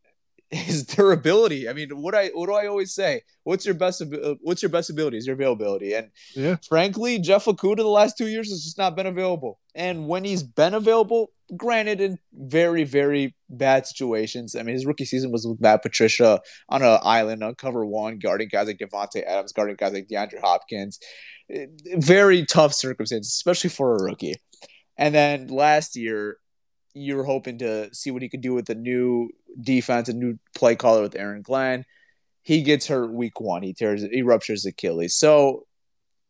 [0.50, 1.68] his durability.
[1.68, 3.22] I mean, what I what do I always say?
[3.44, 4.00] What's your best?
[4.02, 5.18] uh, What's your best ability?
[5.18, 5.92] Is your availability.
[5.94, 6.56] And Yeah.
[6.66, 9.58] frankly, Jeff Okudah the last two years has just not been available.
[9.74, 14.54] And when he's been available, granted, in very very bad situations.
[14.54, 18.18] I mean, his rookie season was with Matt Patricia on an island on cover one,
[18.18, 20.98] guarding guys like Davante Adams, guarding guys like DeAndre Hopkins.
[21.50, 24.34] Eh, Very tough circumstances, especially for a rookie.
[24.96, 26.38] And then last year,
[26.94, 30.38] you were hoping to see what he could do with the new defense, a new
[30.54, 31.84] play caller with Aaron Glenn.
[32.42, 33.62] He gets hurt week one.
[33.62, 35.16] He tears, he ruptures Achilles.
[35.16, 35.66] So,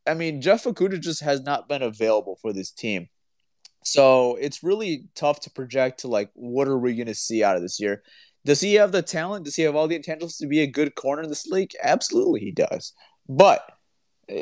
[0.07, 3.09] I mean, Jeff Okudah just has not been available for this team.
[3.85, 7.57] So it's really tough to project to like what are we going to see out
[7.57, 8.03] of this year.
[8.44, 9.44] Does he have the talent?
[9.44, 11.73] Does he have all the intangibles to be a good corner in this league?
[11.83, 12.92] Absolutely, he does.
[13.29, 13.62] But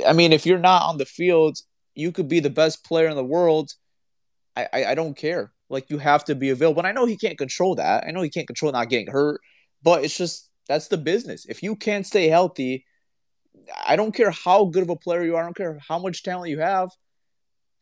[0.07, 1.59] I mean, if you're not on the field,
[1.95, 3.73] you could be the best player in the world.
[4.57, 5.53] I, I, I don't care.
[5.69, 6.81] Like you have to be available.
[6.81, 8.05] And I know he can't control that.
[8.07, 9.41] I know he can't control not getting hurt,
[9.83, 11.47] but it's just that's the business.
[11.47, 12.85] If you can't stay healthy,
[13.87, 15.43] I don't care how good of a player you are.
[15.43, 16.91] I don't care how much talent you have.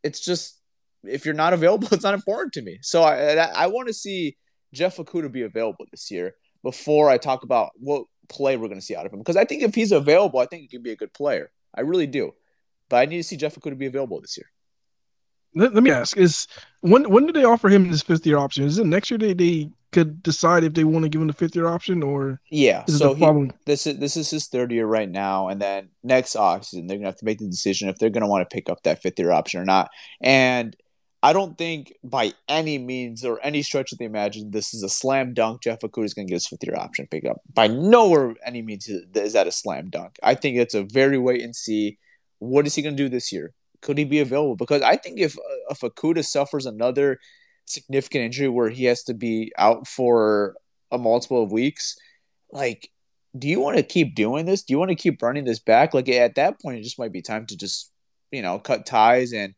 [0.03, 0.61] It's just
[1.03, 2.79] if you're not available, it's not important to me.
[2.83, 4.37] So I I, I want to see
[4.73, 8.85] Jeff Okudah be available this year before I talk about what play we're going to
[8.85, 9.19] see out of him.
[9.19, 11.51] Because I think if he's available, I think he can be a good player.
[11.75, 12.33] I really do.
[12.89, 14.47] But I need to see Jeff Okudah be available this year.
[15.55, 16.47] Let, let me ask: Is
[16.81, 18.65] when when do they offer him this fifth year option?
[18.65, 21.33] Is it next year they, they could decide if they want to give him the
[21.33, 22.83] fifth year option or Yeah.
[22.89, 26.35] is so he, this is this is his third year right now, and then next
[26.35, 28.83] offseason they're gonna have to make the decision if they're gonna want to pick up
[28.83, 29.91] that fifth year option or not.
[30.21, 30.77] And
[31.23, 34.89] I don't think by any means or any stretch of the imagination this is a
[34.89, 35.63] slam dunk.
[35.63, 37.37] Jeff Okudah is gonna get his fifth year option pick up.
[37.53, 40.17] By nowhere any means is is that a slam dunk.
[40.25, 41.99] I think it's a very wait and see.
[42.41, 43.55] What is he gonna do this year?
[43.85, 44.57] Could he be available?
[44.57, 47.21] Because I think if uh, if Okudah suffers another
[47.67, 50.57] significant injury where he has to be out for
[50.91, 51.97] a multiple of weeks,
[52.51, 52.91] like
[53.39, 54.63] do you want to keep doing this?
[54.63, 55.95] Do you want to keep running this back?
[55.95, 57.93] Like at that point, it just might be time to just
[58.33, 59.55] you know cut ties and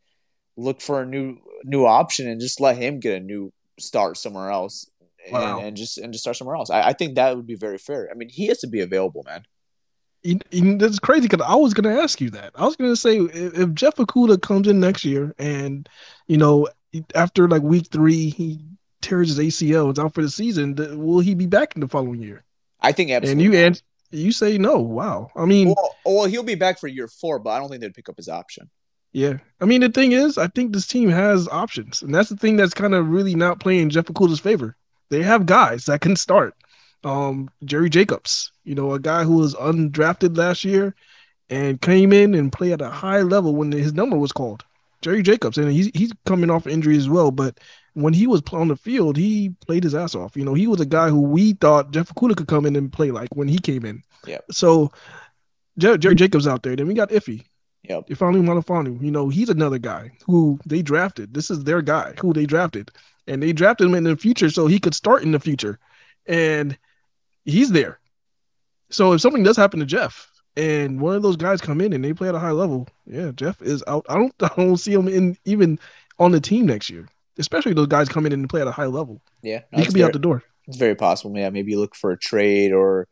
[0.55, 4.51] look for a new new option and just let him get a new start somewhere
[4.51, 4.87] else
[5.31, 5.57] Wow.
[5.57, 6.69] and, and just and just start somewhere else.
[6.69, 8.09] I, I think that would be very fair.
[8.11, 9.43] I mean, he has to be available, man.
[10.27, 12.51] You, you, that's crazy because I was going to ask you that.
[12.55, 15.87] I was going to say if, if Jeff Okudah comes in next year and
[16.27, 16.67] you know
[17.15, 18.59] after like week three he
[19.01, 22.21] tears his ACL, it's out for the season, will he be back in the following
[22.21, 22.43] year?
[22.81, 23.45] I think absolutely.
[23.45, 24.79] And you and you say no.
[24.79, 25.31] Wow.
[25.33, 27.93] I mean, well, well, he'll be back for year four, but I don't think they'd
[27.93, 28.69] pick up his option.
[29.13, 29.37] yeah.
[29.61, 32.57] I mean, the thing is, I think this team has options, and that's the thing
[32.57, 34.75] that's kind of really not playing Jeff Okudah's favor.
[35.09, 36.53] They have guys that can start.
[37.03, 40.95] Um, Jerry Jacobs, you know, a guy who was undrafted last year
[41.49, 44.63] and came in and played at a high level when his number was called.
[45.01, 47.59] Jerry Jacobs, and he's he's coming off injury as well, but
[47.93, 50.35] when he was on the field, he played his ass off.
[50.35, 52.91] You know, he was a guy who we thought Jeff Okudah could come in and
[52.91, 54.03] play like when he came in.
[54.25, 54.39] Yeah.
[54.51, 54.91] So
[55.77, 56.75] Jer- Jerry Jacobs out there.
[56.75, 57.45] Then we got Iffy.
[57.83, 58.07] Yep.
[58.07, 59.01] Ifeatu Melifonwu.
[59.01, 61.33] You know, he's another guy who they drafted.
[61.33, 62.91] This is their guy who they drafted,
[63.27, 65.79] and they drafted him in the future so he could start in the future,
[66.25, 66.77] and
[67.47, 67.99] he's there.
[68.89, 72.03] So if something does happen to Jeff and one of those guys come in and
[72.03, 74.05] they play at a high level, yeah, Jeff is out.
[74.07, 75.79] I don't I don't see him in even
[76.19, 77.07] on the team next year.
[77.39, 79.21] Especially those guys come in and play at a high level.
[79.43, 80.43] Yeah, no, he could be very, out the door.
[80.67, 81.37] It's very possible.
[81.37, 83.07] Yeah, maybe look for a trade or.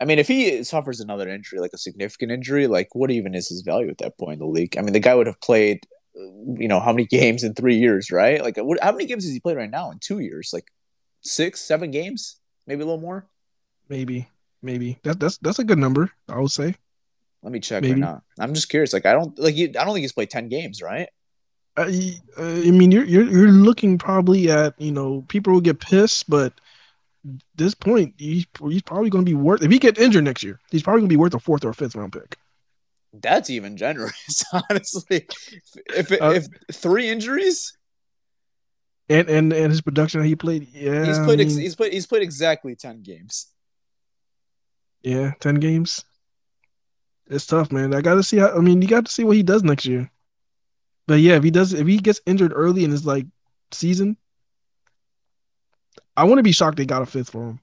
[0.00, 3.48] I mean, if he suffers another injury, like a significant injury, like what even is
[3.48, 4.78] his value at that point in the league?
[4.78, 5.80] I mean, the guy would have played,
[6.14, 8.40] you know, how many games in three years, right?
[8.40, 10.50] Like, what, how many games has he played right now in two years?
[10.52, 10.66] Like
[11.22, 13.26] six, seven games, maybe a little more.
[13.88, 14.28] Maybe,
[14.62, 16.10] maybe that's that's that's a good number.
[16.28, 16.74] I would say.
[17.42, 17.92] Let me check Maybe.
[17.92, 18.22] right now.
[18.40, 18.92] I'm just curious.
[18.92, 19.56] Like, I don't like.
[19.56, 21.08] You, I don't think he's played ten games, right?
[21.76, 25.78] I, uh, I mean, you're you're you're looking probably at you know people will get
[25.80, 26.52] pissed, but
[27.54, 30.58] this point he's he's probably going to be worth if he gets injured next year,
[30.70, 32.36] he's probably going to be worth a fourth or a fifth round pick.
[33.12, 35.26] That's even generous, honestly.
[35.96, 36.46] If if, Uh, if
[36.76, 37.76] three injuries,
[39.08, 41.40] And and and his production that he played, yeah, he's I played.
[41.40, 41.92] ex- mean, he's played.
[41.92, 43.46] He's played exactly ten games.
[45.02, 46.04] Yeah, ten games.
[47.28, 47.94] It's tough, man.
[47.94, 48.56] I got to see how.
[48.56, 50.10] I mean, you got to see what he does next year.
[51.06, 53.26] But yeah, if he does, if he gets injured early in his like
[53.72, 54.16] season,
[56.16, 57.60] I wouldn't be shocked they got a fifth for him.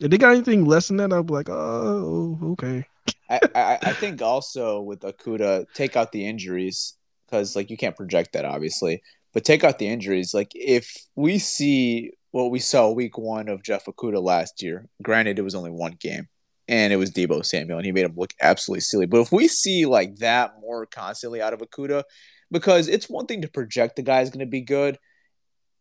[0.00, 2.86] If they got anything less than that, I'd be like, oh, okay.
[3.28, 6.96] I, I I think also with Okudah, take out the injuries
[7.26, 9.02] because like you can't project that obviously,
[9.34, 10.32] but take out the injuries.
[10.32, 15.38] Like if we see what we saw week one of Jeff Okudah last year, granted
[15.38, 16.28] it was only one game,
[16.68, 19.06] and it was Deebo Samuel, and he made him look absolutely silly.
[19.06, 22.04] But if we see like that more constantly out of Okudah,
[22.50, 24.98] because it's one thing to project the guy's going to be good,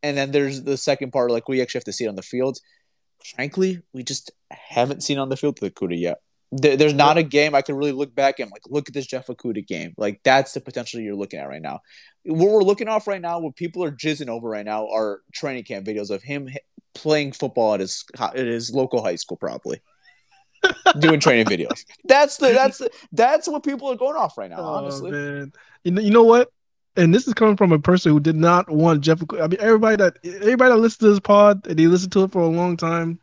[0.01, 2.21] and then there's the second part, like we actually have to see it on the
[2.21, 2.57] field.
[3.35, 6.19] Frankly, we just haven't seen on the field with Okudah yet.
[6.51, 9.07] There- There's not a game I can really look back and like look at this
[9.07, 9.93] Jeff Okudah game.
[9.97, 11.81] Like that's the potential you're looking at right now.
[12.23, 15.65] What we're looking off right now, what people are jizzing over right now, are training
[15.65, 16.47] camp videos of him
[16.93, 19.81] playing football at his at his local high school, probably
[20.99, 21.85] doing training videos.
[22.05, 24.57] That's the that's the, that's what people are going off right now.
[24.59, 26.51] Oh, honestly, Oh man, you know, you know what?
[26.95, 29.21] And this is coming from a person who did not want Jeff.
[29.39, 32.31] I mean, everybody that everybody that listens to this pod and they listen to it
[32.31, 33.19] for a long time,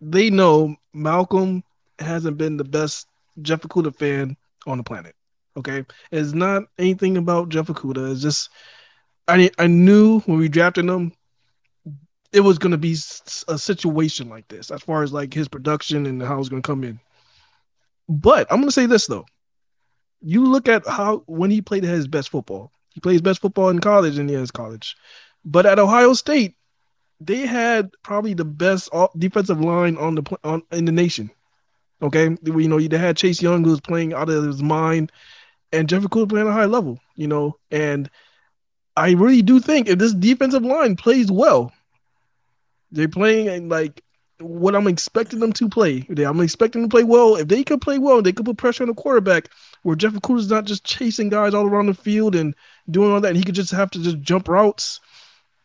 [0.00, 1.62] they know Malcolm
[1.98, 3.06] hasn't been the best
[3.42, 5.14] Jeff Okudah fan on the planet.
[5.56, 8.12] Okay, it's not anything about Jeff Okudah.
[8.12, 8.48] It's just
[9.28, 11.12] I I knew when we drafted him,
[12.32, 12.96] it was going to be
[13.48, 16.66] a situation like this as far as like his production and how it's going to
[16.66, 16.98] come in.
[18.08, 19.26] But I'm going to say this though
[20.22, 23.68] you look at how when he played his best football, he played his best football
[23.68, 24.96] in college and yes, college.
[25.44, 26.54] But at Ohio State,
[27.20, 31.30] they had probably the best defensive line on the on in the nation.
[32.00, 35.12] Okay, you know they had Chase Young who was playing out of his mind,
[35.72, 36.98] and Jeffrey Cool playing a high level.
[37.16, 38.08] You know, and
[38.96, 41.72] I really do think if this defensive line plays well,
[42.92, 44.02] they're playing and like
[44.38, 46.06] what I'm expecting them to play.
[46.18, 47.36] I'm expecting them to play well.
[47.36, 49.48] If they could play well, they could put pressure on the quarterback
[49.82, 52.54] where Jeff Okudah's not just chasing guys all around the field and
[52.90, 55.00] doing all that, and he could just have to just jump routes.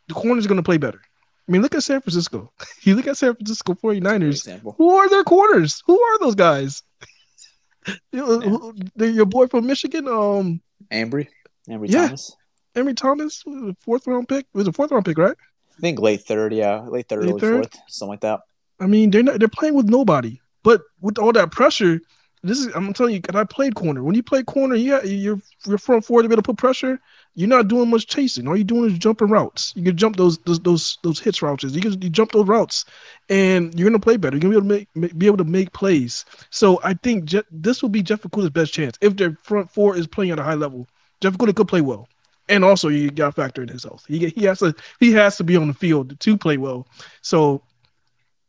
[0.07, 1.01] The corner's going to play better.
[1.47, 2.51] I mean, look at San Francisco.
[2.83, 4.75] You look at San Francisco for 49ers.
[4.77, 5.81] Who are their corners?
[5.85, 6.83] Who are those guys?
[8.11, 9.05] You Yeah.
[9.07, 10.61] your boy from Michigan, um,
[10.91, 11.27] Ambry,
[11.69, 12.07] Ambry Yeah.
[12.07, 12.35] Thomas.
[12.75, 13.43] Ambry Thomas,
[13.79, 14.45] fourth round pick.
[14.53, 15.35] It was a fourth round pick, right?
[15.77, 17.53] I think late third, yeah, late third, Late early third?
[17.71, 18.41] fourth, something like that.
[18.79, 20.39] I mean, they're not, they're playing with nobody.
[20.63, 21.99] But with all that pressure,
[22.43, 24.03] this is I'm telling you, 'cause I played corner.
[24.03, 26.99] When you play corner, yeah, you're your front four to be able to put pressure.
[27.35, 28.47] You're not doing much chasing.
[28.47, 29.73] All you're doing is jumping routes.
[29.75, 31.63] You can jump those those those, those hitch routes.
[31.63, 32.85] You can you jump those routes,
[33.29, 34.35] and you're gonna play better.
[34.37, 36.25] You're gonna be able to make, make be able to make plays.
[36.51, 39.95] So I think Je- this will be Jeff Okudah's best chance if their front four
[39.95, 40.87] is playing at a high level.
[41.21, 42.07] Jeff Okudah could play well,
[42.49, 44.03] and also you got to factor in his health.
[44.07, 46.87] He he has to he has to be on the field to play well.
[47.21, 47.61] So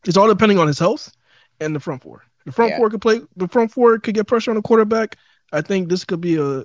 [0.07, 1.13] it's all depending on his health
[1.61, 2.23] and the front four.
[2.47, 2.79] The front Yeah.
[2.79, 3.21] four could play.
[3.37, 5.17] The front four could get pressure on the quarterback.
[5.53, 6.65] I think this could be a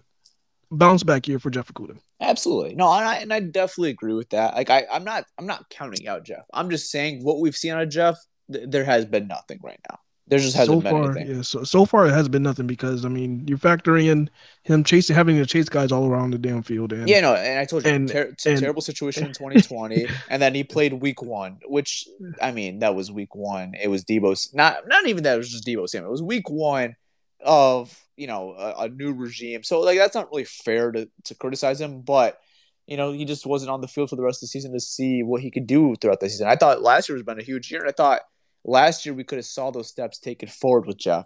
[0.72, 1.98] bounce back year for Jeff Okudah.
[2.22, 2.76] Absolutely.
[2.76, 4.56] No, and I and I definitely agree with that.
[4.56, 6.46] Like I, I'm not I'm not counting out Jeff.
[6.54, 8.18] I'm just saying what we've seen out of Jeff,
[8.52, 10.00] th- there has been nothing right now.
[10.34, 11.36] There just hasn't So been far, anything.
[11.36, 11.42] yeah.
[11.44, 14.30] So so far, it has been nothing because I mean, you're factoring in
[14.64, 17.60] him chasing, having to chase guys all around the damn field, and Yeah, no, and
[17.60, 21.22] I told you, and- ter- and- terrible situation in 2020, and then he played Week
[21.22, 22.08] One, which
[22.42, 23.74] I mean, that was Week One.
[23.80, 26.10] It was Deebo's not not even that it was just Deebo Samuel.
[26.10, 26.96] It was Week One
[27.46, 31.36] of you know a, a new regime, so like that's not really fair to to
[31.36, 32.40] criticize him, but
[32.88, 34.80] you know he just wasn't on the field for the rest of the season to
[34.80, 36.48] see what he could do throughout the season.
[36.48, 38.22] I thought last year has been a huge year, and I thought
[38.66, 41.26] last year we could have saw those steps taken forward with Jeff,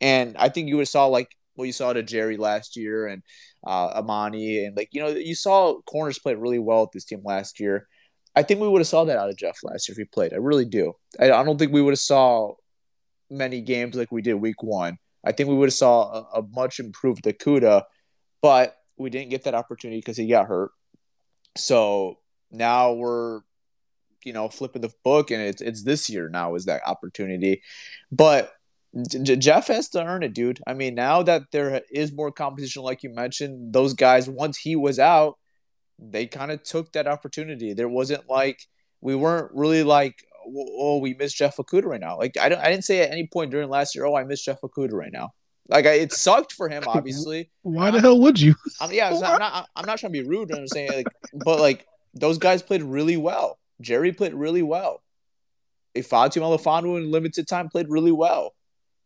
[0.00, 3.06] and I think you would have saw like what you saw to Jerry last year
[3.06, 3.22] and
[3.66, 7.22] uh, Amani, and like you know, you saw corners play really well with this team
[7.24, 7.86] last year.
[8.34, 10.32] I think we would have saw that out of Jeff last year if he played.
[10.32, 10.94] I really do.
[11.20, 12.54] I, I don't think we would have saw
[13.30, 16.42] many games like we did week one I think we would have saw a, a
[16.42, 17.82] much improved Okudah,
[18.40, 20.70] but we didn't get that opportunity because he got hurt.
[21.56, 22.18] So
[22.50, 23.40] now we're,
[24.24, 27.62] you know, flipping the book, and it's it's this year now is that opportunity,
[28.10, 28.52] but.
[29.08, 30.60] J- Jeff has to earn it, dude.
[30.66, 34.76] I mean, now that there is more competition, like you mentioned, those guys, once he
[34.76, 35.38] was out,
[35.98, 37.72] they kind of took that opportunity.
[37.72, 38.66] There wasn't like
[39.00, 42.18] we weren't really like, oh, oh we miss Jeff Okudah right now.
[42.18, 44.42] Like I don't, I didn't say at any point during last year, oh, I miss
[44.42, 45.30] Jeff Okudah right now.
[45.68, 47.50] Like I, it sucked for him, obviously.
[47.62, 48.54] Why the hell would you?
[48.80, 50.52] I'm, yeah, I'm not, I'm not trying to be rude.
[50.52, 51.06] I'm saying, like,
[51.44, 53.58] but like those guys played really well.
[53.82, 55.02] Jerry played really well.
[55.94, 58.54] If Ifeatu Melifonwu in limited time played really well.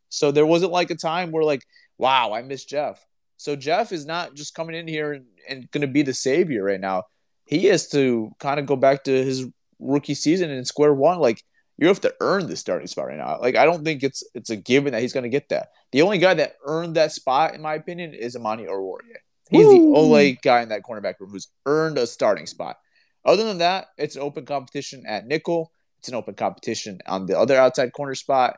[0.08, 1.66] So there wasn't like a time where like,
[1.98, 3.04] wow, I miss Jeff.
[3.36, 6.62] So Jeff is not just coming in here and, and going to be the savior
[6.62, 7.04] right now.
[7.44, 9.46] He has to kind of go back to his
[9.78, 11.18] rookie season and square one.
[11.18, 11.42] Like
[11.78, 13.38] you have to earn the starting spot right now.
[13.40, 15.68] Like I don't think it's it's a given that he's going to get that.
[15.92, 19.18] The only guy that earned that spot, in my opinion, is Amani Oruwariye.
[19.50, 19.72] He's Woo.
[19.92, 22.78] the only guy in that cornerback room who's earned a starting spot.
[23.26, 25.72] Other than that, it's an open competition at nickel.
[25.98, 28.56] It's an open competition on the other outside corner spot.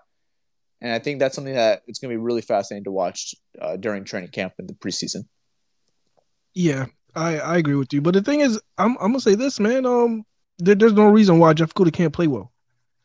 [0.81, 3.77] And I think that's something that it's going to be really fascinating to watch uh,
[3.77, 5.25] during training camp in the preseason.
[6.55, 8.01] Yeah, I, I agree with you.
[8.01, 9.87] But the thing is, I'm, I'm gonna say this, man.
[9.87, 10.25] Um,
[10.59, 12.53] there, there's no reason why Jeff Okudah can't play well.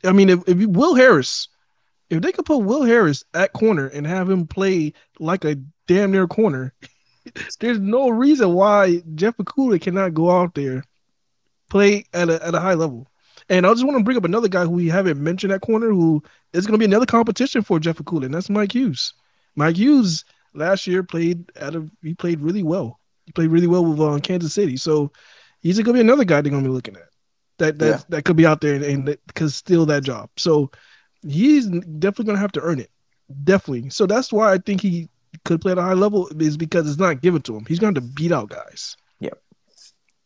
[0.03, 1.47] I mean, if, if Will Harris,
[2.09, 5.55] if they could put Will Harris at corner and have him play like a
[5.87, 6.73] damn near corner,
[7.59, 10.83] there's no reason why Jeff Okudah cannot go out there,
[11.73, 13.07] play at a at a high level.
[13.49, 15.89] And I just want to bring up another guy who we haven't mentioned at corner
[15.89, 19.15] who is going to be another competition for Jeff Okudah, and that's Mike Hughes.
[19.55, 22.99] Mike Hughes last year played at a he played really well.
[23.25, 25.11] He played really well with uh, Kansas City, so
[25.61, 27.09] he's going to be another guy they're going to be looking at.
[27.57, 28.01] That that yeah.
[28.09, 30.29] that could be out there and, and could steal that job.
[30.37, 30.69] So
[31.27, 32.91] he's definitely going to have to earn it.
[33.43, 33.89] Definitely.
[33.89, 35.09] So that's why I think he
[35.43, 37.65] could play at a high level is because it's not given to him.
[37.65, 38.95] He's going to beat out guys.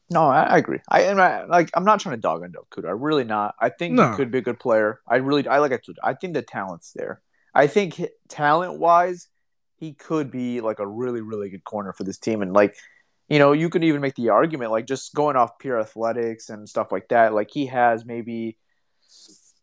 [0.10, 0.80] No, I, I agree.
[0.88, 1.70] I, I, like.
[1.74, 2.92] I'm not trying to dog on Okudah.
[2.92, 3.56] I'm really not.
[3.60, 4.12] I think no.
[4.12, 5.02] he could be a good player.
[5.08, 5.48] I really.
[5.48, 5.86] I like it.
[6.02, 7.22] I think the talent's there.
[7.54, 9.28] I think talent wise,
[9.78, 12.42] he could be like a really, really good corner for this team.
[12.42, 12.76] And like,
[13.28, 16.70] you know, you could even make the argument like just going off pure athletics and
[16.70, 17.34] stuff like that.
[17.34, 18.58] Like he has maybe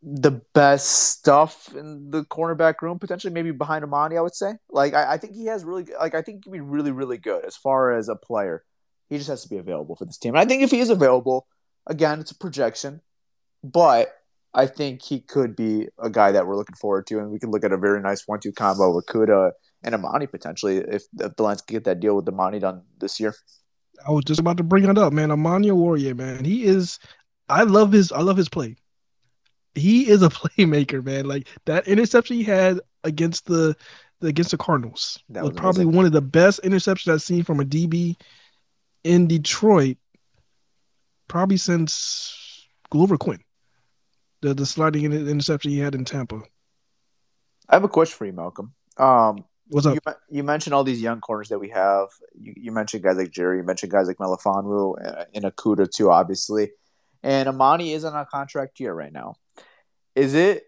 [0.03, 4.19] the best stuff in the cornerback room, potentially maybe behind Amani.
[4.19, 4.55] I would say.
[4.69, 7.17] Like I, I think he has really like I think he could be really, really
[7.17, 8.63] good as far as a player.
[9.09, 10.35] He just has to be available for this team.
[10.35, 11.47] And I think if he is available,
[11.87, 13.01] again, it's a projection,
[13.63, 14.13] but
[14.55, 17.51] I think he could be a guy that we're looking forward to, and we can
[17.51, 19.53] look at a very nice one-two combo with Kuda
[19.83, 23.19] and Amani potentially if, if the Lions can get that deal with Amani done this
[23.19, 23.35] year.
[24.07, 25.31] I was just about to bring it up, man.
[25.31, 26.45] Amani Warrior, man.
[26.45, 26.99] He is.
[27.49, 28.13] I love his.
[28.13, 28.77] I love his play.
[29.75, 31.27] He is a playmaker, man.
[31.27, 33.77] Like that interception he had against the,
[34.21, 37.45] the against the Cardinals that was, was probably one of the best interceptions I've seen
[37.45, 38.17] from a DB
[39.05, 39.99] in Detroit
[41.29, 43.41] probably since Glover Quin.
[44.41, 46.43] The the sliding interception he had in Tampa.
[47.69, 48.75] I have a question for you, Malcolm.
[48.99, 49.95] Um, What's up?
[49.95, 52.09] You, you, mentioned all these young corners that we have.
[52.39, 53.59] You, you mentioned guys like Jerry.
[53.59, 56.73] You mentioned guys like Melifonwu and Okudah too, obviously.
[57.23, 59.37] And Amani is on a contract year right now.
[60.15, 60.65] Is it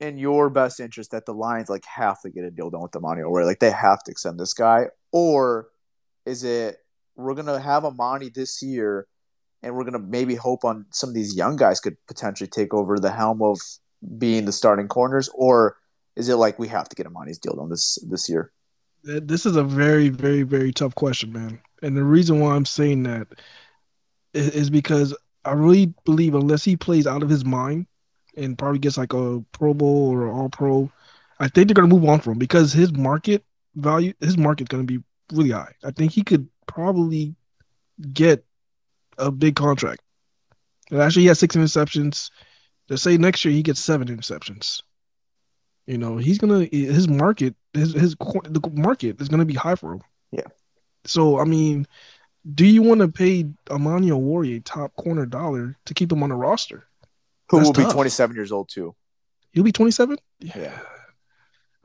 [0.00, 2.96] in your best interest that the Lions like have to get a deal done with
[2.96, 5.68] Amani, or like they have to extend this guy, or
[6.24, 6.78] is it
[7.18, 9.06] we're gonna have Amani this year,
[9.62, 12.98] and we're gonna maybe hope on some of these young guys could potentially take over
[12.98, 13.58] the helm of
[14.18, 15.76] being the starting corners, or
[16.16, 18.52] is it like we have to get Amani's deal done this this year?
[19.02, 21.60] This is a very, very, very tough question, man.
[21.82, 23.28] And the reason why I'm saying that
[24.34, 27.86] is because I really believe unless he plays out of his mind
[28.36, 30.90] and probably gets like a Pro Bowl or All Pro,
[31.40, 33.44] I think they're gonna move on from him because his market
[33.74, 35.02] value, his market's gonna be
[35.32, 35.72] really high.
[35.84, 37.34] I think he could probably
[38.12, 38.44] get
[39.18, 40.02] a big contract.
[40.90, 42.30] And actually, he has six interceptions.
[42.88, 44.82] Let's say next year he gets seven interceptions.
[45.86, 49.94] You know, he's gonna his market his his the market is gonna be high for
[49.94, 50.02] him.
[50.30, 50.46] Yeah.
[51.04, 51.86] So I mean,
[52.54, 56.34] do you want to pay Amani Warrior top corner dollar to keep him on the
[56.34, 56.86] roster?
[57.50, 57.88] Who That's will tough.
[57.88, 58.94] be 27 years old too?
[59.52, 60.18] He'll be 27.
[60.40, 60.78] Yeah.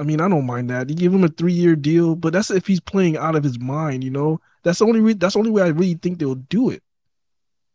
[0.04, 0.90] I mean, I don't mind that.
[0.90, 3.58] You give him a three year deal, but that's if he's playing out of his
[3.58, 4.04] mind.
[4.04, 6.72] You know, that's the only re- that's the only way I really think they'll do
[6.72, 6.84] it.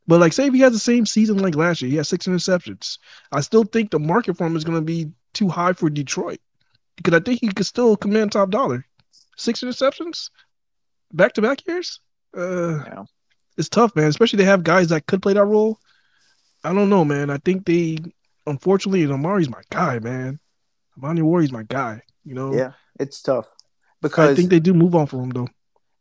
[0.07, 2.27] But like, say if he has the same season like last year, he has six
[2.27, 2.99] interceptions.
[3.33, 6.41] I still think the market for him is going to be too high for Detroit
[6.97, 8.85] because I think he could still command top dollar.
[9.39, 10.29] Six interceptions,
[11.15, 11.99] back to back years.
[12.37, 13.05] Uh, yeah.
[13.57, 14.09] It's tough, man.
[14.09, 15.81] Especially they have guys that could play that role.
[16.63, 17.31] I don't know, man.
[17.31, 17.97] I think they,
[18.47, 20.39] unfortunately, Amari's my guy, man.
[20.99, 22.03] Amani Warrior's my guy.
[22.29, 22.55] You know.
[22.55, 23.49] Yeah, it's tough.
[24.03, 25.49] because I think they do move on from him though.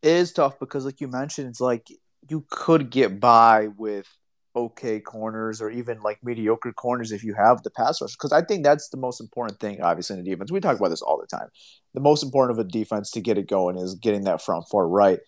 [0.01, 1.87] it is tough because, like you mentioned, it's like
[2.29, 4.07] you could get by with
[4.55, 8.13] okay corners or even like mediocre corners if you have the pass rush.
[8.13, 10.51] Because I think that's the most important thing, obviously, in the defense.
[10.51, 11.47] We talk about this all the time.
[11.93, 14.87] The most important of a defense to get it going is getting that front four
[14.87, 15.19] right.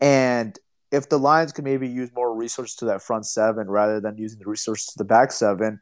[0.00, 0.56] And
[0.92, 4.38] if the Lions could maybe use more resources to that front seven rather than using
[4.38, 5.80] the resources to the back seven,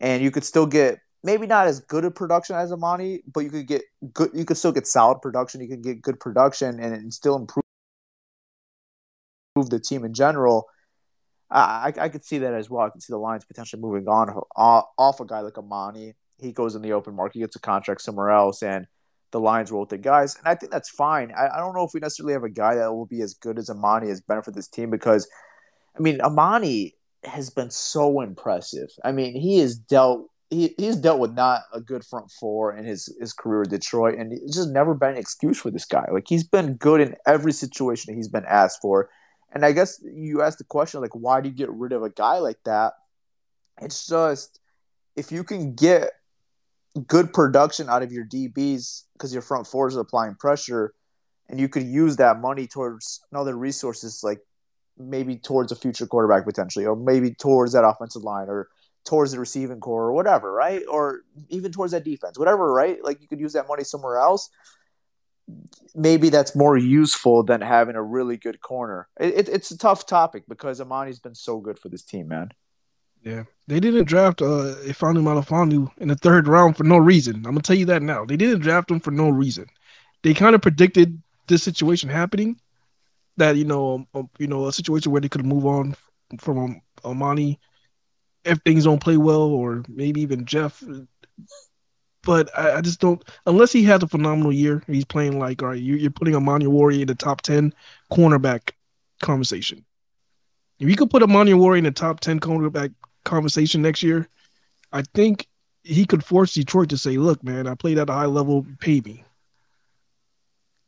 [0.00, 3.50] and you could still get maybe not as good a production as Amani, but you
[3.50, 4.30] could get good.
[4.32, 5.60] You could still get solid production.
[5.60, 7.64] You could get good production and, still improve
[9.56, 10.68] improve the team in general.
[11.50, 12.84] I, I could see that as well.
[12.84, 16.14] I could see the Lions potentially moving on off a guy like Amani.
[16.38, 18.86] He goes in the open market, gets a contract somewhere else, and
[19.30, 20.36] the Lions roll with the guys.
[20.36, 21.32] And I think that's fine.
[21.36, 23.58] I, I don't know if we necessarily have a guy that will be as good
[23.58, 25.28] as Amani as benefit this team because,
[25.96, 28.88] I mean, Amani has been so impressive.
[29.04, 32.84] I mean, he has dealt he, he's dealt with not a good front four in
[32.84, 36.06] his, his career at Detroit, and it's just never been an excuse for this guy.
[36.10, 39.10] Like he's been good in every situation he's been asked for.
[39.52, 42.10] And I guess you asked the question like, why do you get rid of a
[42.10, 42.94] guy like that?
[43.80, 44.60] It's just
[45.16, 46.10] if you can get
[47.06, 50.94] good production out of your DBs because your front four is applying pressure,
[51.48, 54.40] and you could use that money towards other resources like
[54.96, 58.68] maybe towards a future quarterback potentially, or maybe towards that offensive line, or
[59.04, 60.82] towards the receiving core, or whatever, right?
[60.88, 63.02] Or even towards that defense, whatever, right?
[63.02, 64.50] Like you could use that money somewhere else
[65.94, 69.08] maybe that's more useful than having a really good corner.
[69.20, 72.50] It, it, it's a tough topic because Amani's been so good for this team, man.
[73.22, 77.36] Yeah, they didn't draft uh Ifeatu Melifonwu in the third round for no reason.
[77.36, 78.26] I'm gonna tell you that now.
[78.26, 79.66] They didn't draft him for no reason.
[80.22, 82.60] They kind of predicted this situation happening,
[83.38, 85.96] that you know, um, um, you know, a situation where they could move on
[86.38, 87.58] from um, Amani
[88.44, 90.82] if things don't play well, or maybe even Jeff
[92.24, 93.22] but I, I, just don't.
[93.46, 95.80] Unless he has a phenomenal year, he's playing like all right.
[95.80, 97.72] You, you're putting Amani Oruwariye in the top ten
[98.10, 98.70] cornerback
[99.20, 99.84] conversation.
[100.78, 102.92] If you could put Amani Oruwariye in the top ten cornerback
[103.24, 104.28] conversation next year,
[104.92, 105.46] I think
[105.82, 108.66] he could force Detroit to say, "Look, man, I played at a high level.
[108.80, 109.24] Pay me."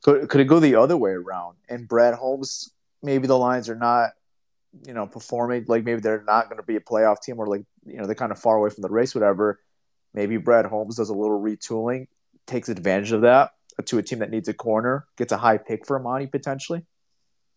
[0.02, 1.56] Could could it go the other way around?
[1.68, 2.70] And Brad Holmes,
[3.02, 4.10] maybe the Lions are not,
[4.84, 7.64] you know, performing like maybe they're not going to be a playoff team or like
[7.84, 9.60] you know they're kind of far away from the race, whatever
[10.16, 12.08] Maybe Brad Holmes does a little retooling,
[12.46, 13.50] takes advantage of that
[13.84, 16.84] to a team that needs a corner, gets a high pick for Amani potentially.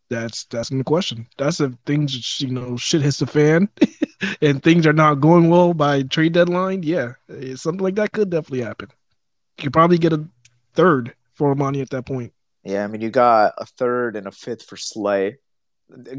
[0.10, 1.28] That's that's the question.
[1.38, 3.70] That's if things you know shit hits the fan,
[4.42, 6.84] and things are not going well by trade deadline.
[6.84, 8.90] Yeah, eh, something like that could definitely happen.
[9.58, 10.26] You could probably get a
[10.74, 12.34] third for Amani at that point.
[12.64, 15.38] Yeah, I mean you got a third and a fifth for Slay.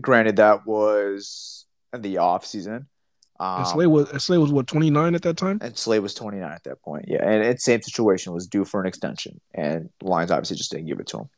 [0.00, 2.88] Granted, that was in the off season.
[3.40, 5.58] Um, and Slay was Slay was what twenty nine at that time.
[5.62, 7.06] And Slay was twenty nine at that point.
[7.08, 10.86] Yeah, and it's same situation was due for an extension, and Lions obviously just didn't
[10.86, 11.30] give it to him.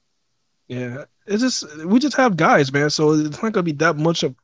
[0.66, 2.91] Yeah, it's just we just have guys, man.
[2.91, 4.35] So it's not gonna be that much of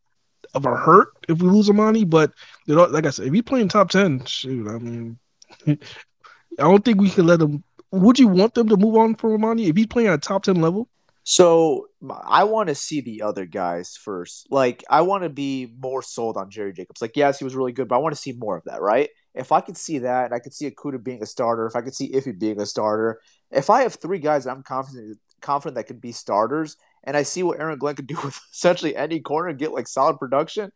[0.55, 2.05] of a hurt if we lose Amani.
[2.05, 2.33] But
[2.67, 5.19] you know, like I said, if he's playing top ten, shoot, I mean,
[5.67, 5.77] I
[6.59, 7.65] don't think we can let him.
[7.91, 10.45] Would you want them to move on from Amani if he's playing at a top
[10.45, 10.89] ten level?
[11.31, 14.47] So I want to see the other guys first.
[14.51, 17.03] Like I want to be more sold on Jerry Jacobs.
[17.03, 19.11] Like yes, he was really good, but I want to see more of that, right?
[19.35, 21.83] If I could see that, and I could see Okudah being a starter, if I
[21.83, 23.21] could see Iffy being a starter,
[23.51, 27.25] if I have three guys that I'm confident confident that could be starters, and I
[27.25, 30.73] see what Aaron Glenn could do with essentially any corner and get like solid production,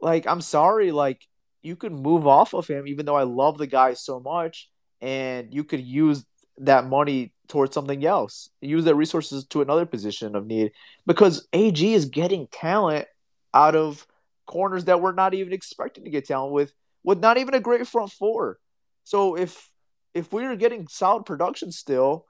[0.00, 1.26] like I'm sorry, like
[1.60, 4.70] you could move off of him, even though I love the guy so much,
[5.00, 6.24] and you could use
[6.58, 8.48] that money towards something else.
[8.62, 10.72] Use their resources to another position of need
[11.06, 13.06] because AG is getting talent
[13.52, 14.06] out of
[14.46, 16.72] corners that we're not even expecting to get talent with,
[17.04, 18.58] with not even a great front four.
[19.04, 19.70] So if
[20.14, 22.24] if we are getting solid production still,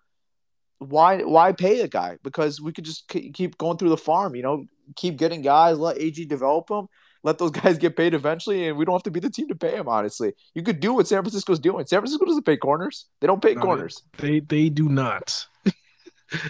[0.79, 2.19] why why pay a guy?
[2.25, 4.67] Because we could just keep going through the farm, you know,
[4.97, 6.89] keep getting guys, let AG develop them,
[7.23, 9.55] let those guys get paid eventually, and we don't have to be the team to
[9.55, 9.89] pay them.
[9.89, 11.87] Honestly, you could do what San Francisco's doing.
[11.87, 14.03] San Francisco doesn't pay corners; they don't pay no, corners.
[14.19, 15.47] They they do not,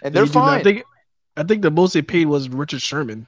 [0.02, 0.60] and they're they fine.
[0.60, 0.84] I think
[1.36, 3.26] I think the most they paid was Richard Sherman.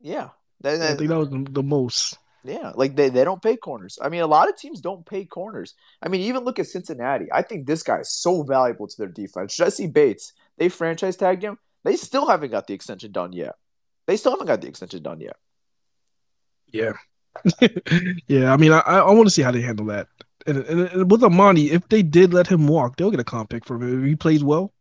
[0.00, 0.30] Yeah,
[0.62, 2.18] that, that, I think that was the, most.
[2.42, 3.98] Yeah, like they, they don't pay corners.
[4.00, 5.74] I mean, a lot of teams don't pay corners.
[6.02, 7.26] I mean, even look at Cincinnati.
[7.30, 9.54] I think this guy is so valuable to their defense.
[9.54, 11.58] Jessie Bates, they franchise tagged him.
[11.84, 13.56] They still haven't got the extension done yet.
[14.06, 15.36] They still haven't got the extension done yet.
[16.72, 16.92] Yeah,
[18.26, 18.52] yeah.
[18.52, 20.08] I mean, I I want to see how they handle that.
[20.46, 23.50] And, and, and, with Amani, if they did let him walk, they'll get a comp
[23.50, 24.72] pick for him if he plays well.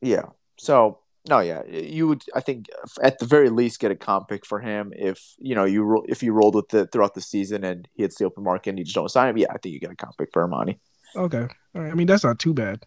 [0.00, 0.26] Yeah.
[0.58, 2.22] So no, yeah, you would.
[2.34, 2.68] I think
[3.02, 6.22] at the very least get a comp pick for him if you know you if
[6.22, 8.84] you rolled with it throughout the season and he hits the open market and you
[8.84, 9.38] just don't sign him.
[9.38, 10.78] Yeah, I think you get a comp pick for Amani.
[11.16, 12.84] Okay, I mean that's not too bad.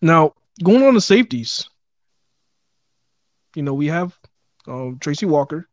[0.00, 1.68] Now going on the safeties.
[3.56, 4.16] You know, we have
[4.66, 5.68] um, Tracy Walker.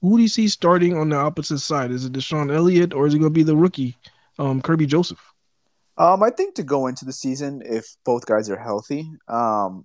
[0.00, 1.90] Who do you see starting on the opposite side?
[1.90, 3.96] Is it DeShon Elliott or is it going to be the rookie,
[4.38, 5.20] um, Kerby Joseph?
[5.96, 9.84] Um, I think to go into the season, if both guys are healthy, um,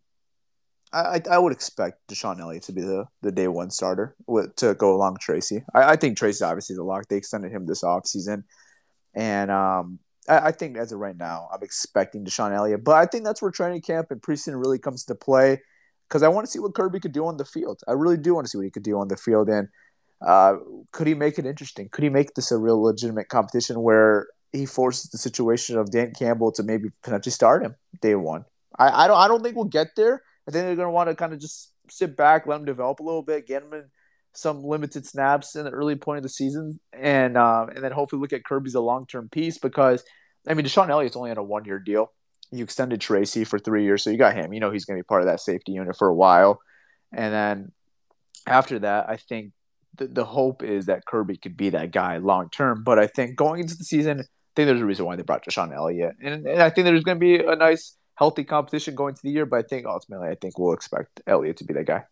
[0.94, 4.76] I, I would expect DeShon Elliott to be the, the day one starter with, to
[4.76, 5.64] go along Tracy.
[5.74, 7.08] I, I think Tracy obviously is a lock.
[7.08, 8.44] They extended him this offseason.
[9.16, 9.98] And um,
[10.30, 12.84] I, I, think as of right now, I'm expecting DeShon Elliott.
[12.84, 15.62] But I think that's where training camp and preseason really comes to play
[16.08, 17.82] because I want to see what Kerby could do on the field.
[17.88, 19.50] I really do want to see what he could do on the field.
[19.50, 19.70] And
[20.26, 20.56] uh,
[20.92, 21.90] could he make it interesting?
[21.92, 26.14] Could he make this a real legitimate competition where he forces the situation of Dan
[26.18, 28.46] Campbell to maybe potentially start him day one?
[28.78, 31.10] I, I don't I don't think we'll get there I think they're going to want
[31.10, 33.86] to kind of just sit back, let him develop a little bit, get him in
[34.34, 38.20] some limited snaps in the early point of the season, and uh, and then hopefully
[38.20, 40.04] look at Kerby's a long term piece because
[40.48, 42.12] I mean DeShon Elliott's only on a one year deal.
[42.52, 44.54] You extended Tracy for three years, so you got him.
[44.54, 46.60] You know he's going to be part of that safety unit for a while,
[47.12, 47.72] and then
[48.48, 49.54] after that, I think
[49.98, 52.84] the, the hope is that Kerby could be that guy long term.
[52.84, 54.24] But I think going into the season, I
[54.56, 57.18] think there's a reason why they brought DeShon Elliott, and, and I think there's going
[57.18, 59.46] to be a nice healthy competition going into the year.
[59.46, 62.04] But I think ultimately, I think we'll expect Elliott to be that guy.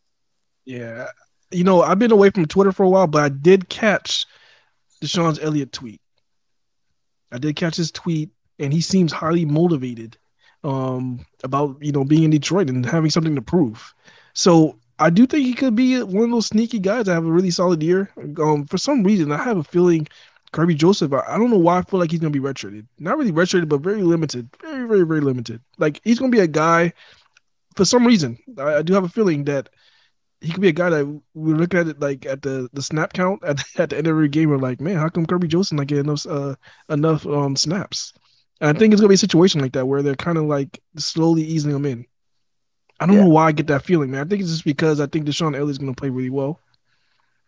[0.65, 1.07] Yeah,
[1.51, 4.25] you know, I've been away from Twitter for a while, but I did catch
[5.03, 6.01] DeShon's Elliott tweet.
[7.31, 8.29] I did catch his tweet,
[8.59, 10.17] and he seems highly motivated
[10.63, 13.93] um, about you know being in Detroit and having something to prove.
[14.33, 17.31] So I do think he could be one of those sneaky guys that have a
[17.31, 18.11] really solid year.
[18.39, 20.07] Um, for some reason, I have a feeling
[20.53, 22.85] Kerby Joseph, I, I, don't know why I feel like he's gonna be redshirted.
[22.99, 24.49] Not really redshirted, but very limited.
[24.61, 25.61] Very, very, very limited.
[25.77, 26.93] Like he's gonna be a guy
[27.75, 28.37] for some reason.
[28.57, 29.69] I, I do have a feeling that
[30.41, 33.13] he could be a guy that we look at it like at the the snap
[33.13, 34.49] count at, at the end of every game.
[34.49, 36.55] We're like, man, how come Kerby Joseph not getting enough uh,
[36.89, 38.13] enough um snaps?
[38.59, 40.81] And I think it's gonna be a situation like that where they're kind of like
[40.97, 42.05] slowly easing him in.
[43.01, 43.23] I don't yeah.
[43.23, 44.25] know why I get that feeling, man.
[44.25, 46.59] I think it's just because I think DeShon Elliott's gonna play really well.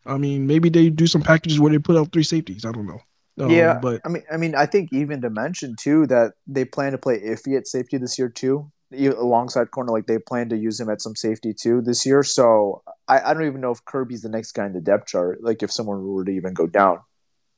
[0.05, 2.65] I mean, maybe they do some packages where they put out three safeties.
[2.65, 2.99] I don't know.
[3.39, 6.65] Um, yeah, but I mean, I mean, I think even to mention too that they
[6.65, 9.91] plan to play Iffy at safety this year too, alongside corner.
[9.91, 12.23] Like they plan to use him at some safety too this year.
[12.23, 15.43] So I, I don't even know if Kerby's the next guy in the depth chart.
[15.43, 16.99] Like if someone were to even go down.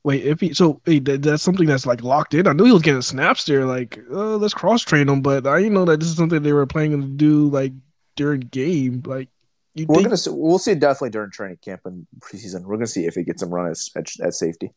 [0.04, 2.46] Wait, if he so hey, that, that's something that's like locked in.
[2.46, 3.66] I knew he was getting snaps there.
[3.66, 6.54] Like, uh, let's cross train him, but I didn't know that this is something they
[6.54, 7.74] were planning to do like
[8.16, 9.04] during game.
[9.06, 9.30] Like,
[9.74, 10.08] you we're think...
[10.08, 12.64] gonna see, we'll see definitely during training camp and preseason.
[12.64, 14.72] We're gonna see if he gets some run at, at, at safety.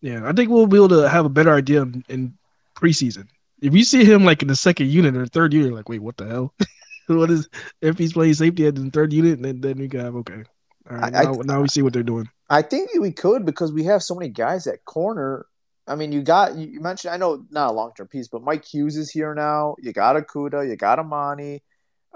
[0.00, 2.36] Yeah, I think we'll be able to have a better idea in
[2.76, 3.28] preseason.
[3.60, 6.16] If you see him like in the second unit or third unit, like, wait, what
[6.16, 6.54] the hell?
[7.06, 7.48] what is
[7.80, 10.44] if he's playing safety at the third unit, then then we can have okay.
[10.88, 12.28] All right, I, now, I, now we see what they're doing.
[12.48, 15.46] I think we could because we have so many guys at corner.
[15.88, 17.14] I mean, you got you mentioned.
[17.14, 19.76] I know not a long term piece, but Mike Hughes is here now.
[19.78, 21.62] You got Okudah, you got Amani.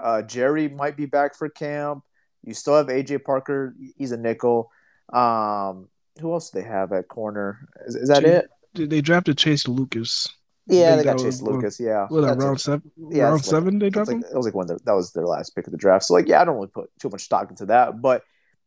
[0.01, 2.03] Uh, Jerry might be back for camp.
[2.43, 3.75] You still have AJ Parker.
[3.97, 4.71] He's a nickel.
[5.13, 5.89] Um,
[6.19, 7.67] who else do they have at corner?
[7.85, 8.43] Is, is that Chase,
[8.75, 8.89] it?
[8.89, 10.27] They drafted Chase Lucas.
[10.67, 11.79] Yeah, they got Chase Lucas.
[11.79, 12.91] Yeah, what, round seven?
[12.97, 13.75] Yeah, round seven.
[13.75, 14.15] Like, they drafted.
[14.17, 14.67] Like, that was like one.
[14.67, 16.05] That, that was their last pick of the draft.
[16.05, 18.23] So like, yeah, I don't really put too much stock into that, but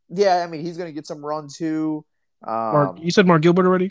[0.08, 2.04] yeah, I mean, he's gonna get some run too.
[2.46, 3.90] Um, Mark, you said Mark Gilbert already.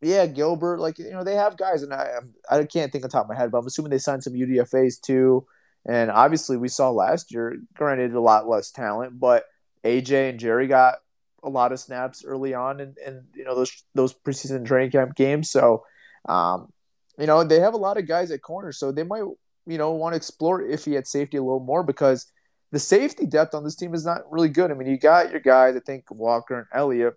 [0.00, 0.80] Yeah, Gilbert.
[0.80, 2.18] Like you know, they have guys, and I
[2.50, 4.98] I can't think on top of my head, but I'm assuming they signed some UDFA's
[4.98, 5.46] too.
[5.86, 7.56] And obviously, we saw last year.
[7.74, 9.44] Granted, a lot less talent, but
[9.84, 10.96] AJ and Jerry got
[11.42, 15.50] a lot of snaps early on and you know those those preseason training camp games.
[15.50, 15.84] So,
[16.28, 16.72] um,
[17.18, 19.24] you know they have a lot of guys at corner, so they might
[19.66, 22.26] you know want to explore if he had safety a little more because
[22.70, 24.70] the safety depth on this team is not really good.
[24.70, 27.14] I mean, you got your guys, I think Walker and Elliott,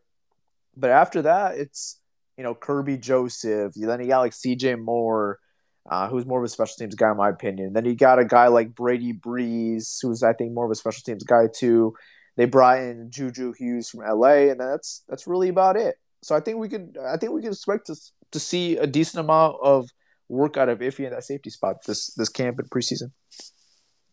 [0.76, 2.00] but after that, it's
[2.38, 3.74] you know Kerby Joseph.
[3.76, 4.76] Then you got like C.J.
[4.76, 5.40] Moore.
[5.88, 7.74] Uh, who's more of a special teams guy in my opinion.
[7.74, 11.04] Then you got a guy like Brady Breeze, who's I think more of a special
[11.06, 11.94] teams guy too.
[12.38, 15.98] They brought in Juju Hughes from LA, and that's that's really about it.
[16.24, 17.96] So I think we could I think we can expect to
[18.32, 19.90] to see a decent amount of
[20.28, 23.12] work out of Iffy in that safety spot this this camp and preseason.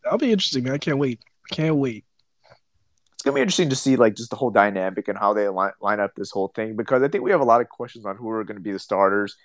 [0.04, 0.74] That'll be interesting, man.
[0.74, 1.20] I can't wait.
[1.50, 2.04] Can't wait.
[3.14, 5.72] It's gonna be interesting to see like just the whole dynamic and how they line,
[5.80, 8.16] line up this whole thing because I think we have a lot of questions on
[8.16, 9.36] who are going to be the starters.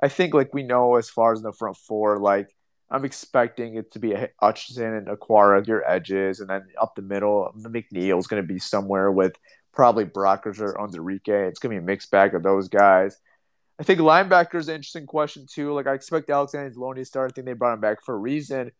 [0.00, 2.54] I think like we know as far as the front four, like
[2.90, 7.02] I'm expecting it to be a Hutchinson and Okwara your edges, and then up the
[7.02, 9.36] middle, McNeill is going to be somewhere with
[9.72, 11.48] probably Brockers or Onwuzurike.
[11.48, 13.16] It's going to be a mixed bag of those guys.
[13.78, 15.72] I think linebacker is an interesting question too.
[15.72, 17.30] Like I expect Alexander Anzalone to start.
[17.30, 18.70] I think they brought him back for a reason.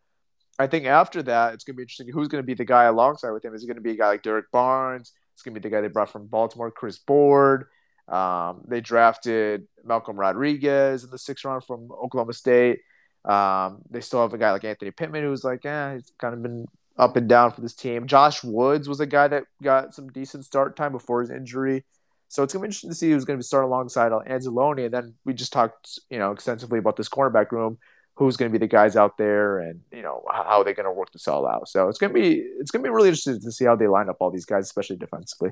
[0.59, 2.09] I think after that, it's going to be interesting.
[2.11, 3.55] Who's going to be the guy alongside with him?
[3.55, 5.13] Is it going to be a guy like Derrick Barnes?
[5.35, 7.67] It's going to be the guy they brought from Baltimore, Chris Board.
[8.09, 12.81] Um, they drafted Malcolm Rodriguez in the sixth round from Oklahoma State.
[13.25, 16.43] Um, they still have a guy like Anthony Pittman who's like, yeah, he's kind of
[16.43, 16.67] been
[16.99, 18.07] up and down for this team.
[18.07, 21.85] Josh Woods was a guy that got some decent start time before his injury.
[22.29, 24.87] So it's gonna be interesting to see who's gonna be starting alongside Anzalone.
[24.87, 27.79] And then we just talked, you know, extensively about this cornerback room,
[28.15, 31.29] who's gonna be the guys out there, and you know how they're gonna work this
[31.29, 31.69] all out.
[31.69, 34.17] So it's gonna be it's gonna be really interesting to see how they line up
[34.21, 35.51] all these guys, especially defensively.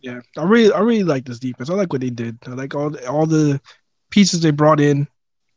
[0.00, 1.70] Yeah, I really I really like this defense.
[1.70, 2.38] I like what they did.
[2.46, 3.60] I like all all the
[4.10, 5.08] pieces they brought in,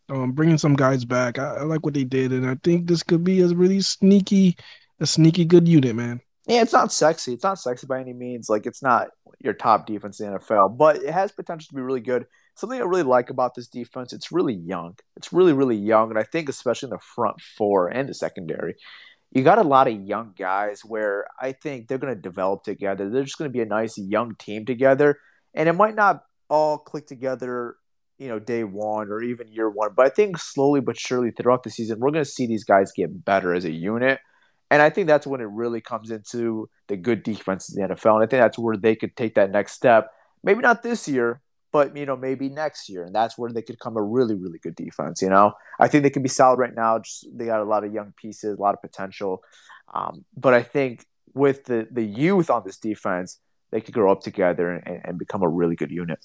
[0.10, 1.38] um, bringing some guys back.
[1.38, 4.58] I, I like what they did, and I think this could be a really sneaky,
[5.00, 6.22] a sneaky good unit, man.
[6.48, 7.34] Yeah, it's not sexy.
[7.34, 8.50] It's not sexy by any means.
[8.50, 11.82] Like it's not your top defense in the NFL, but it has potential to be
[11.82, 12.26] really good.
[12.56, 14.98] Something I really like about this defense, it's really young.
[15.16, 16.10] It's really, really young.
[16.10, 18.76] And I think especially in the front four and the secondary,
[19.32, 23.10] you got a lot of young guys where I think they're gonna develop together.
[23.10, 25.18] They're just gonna be a nice young team together.
[25.54, 27.76] And it might not all click together,
[28.18, 29.92] you know, day one or even year one.
[29.96, 33.26] But I think slowly but surely throughout the season, we're gonna see these guys get
[33.26, 34.20] better as a unit
[34.72, 38.16] and I think that's when it really comes into the good defenses in the NFL.
[38.16, 40.10] And I think that's where they could take that next step.
[40.46, 41.42] Maybe not this year,
[41.72, 43.04] but you know, maybe next year.
[43.04, 45.22] And that's where they could come a really, really good defense.
[45.22, 47.00] You know, I think they can be solid right now.
[47.00, 49.44] Just they got a lot of young pieces, a lot of potential.
[49.94, 53.40] Um, but I think with the the youth on this defense,
[53.72, 56.20] they could grow up together and, and become a really good unit.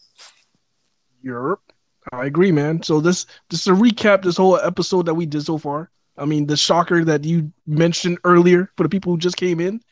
[1.23, 1.73] Europe.
[2.13, 2.83] I agree, man.
[2.83, 5.91] So this just to recap this whole episode that we did so far.
[6.19, 9.83] I mean, the shocker that you mentioned earlier for the people who just came in,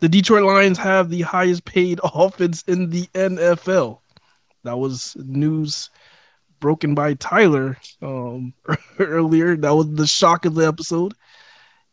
[0.00, 4.00] the Detroit Lions have the highest paid offense in the NFL.
[4.64, 5.90] That was news
[6.60, 8.52] broken by Tyler um,
[8.98, 9.56] earlier.
[9.56, 11.14] That was the shock of the episode.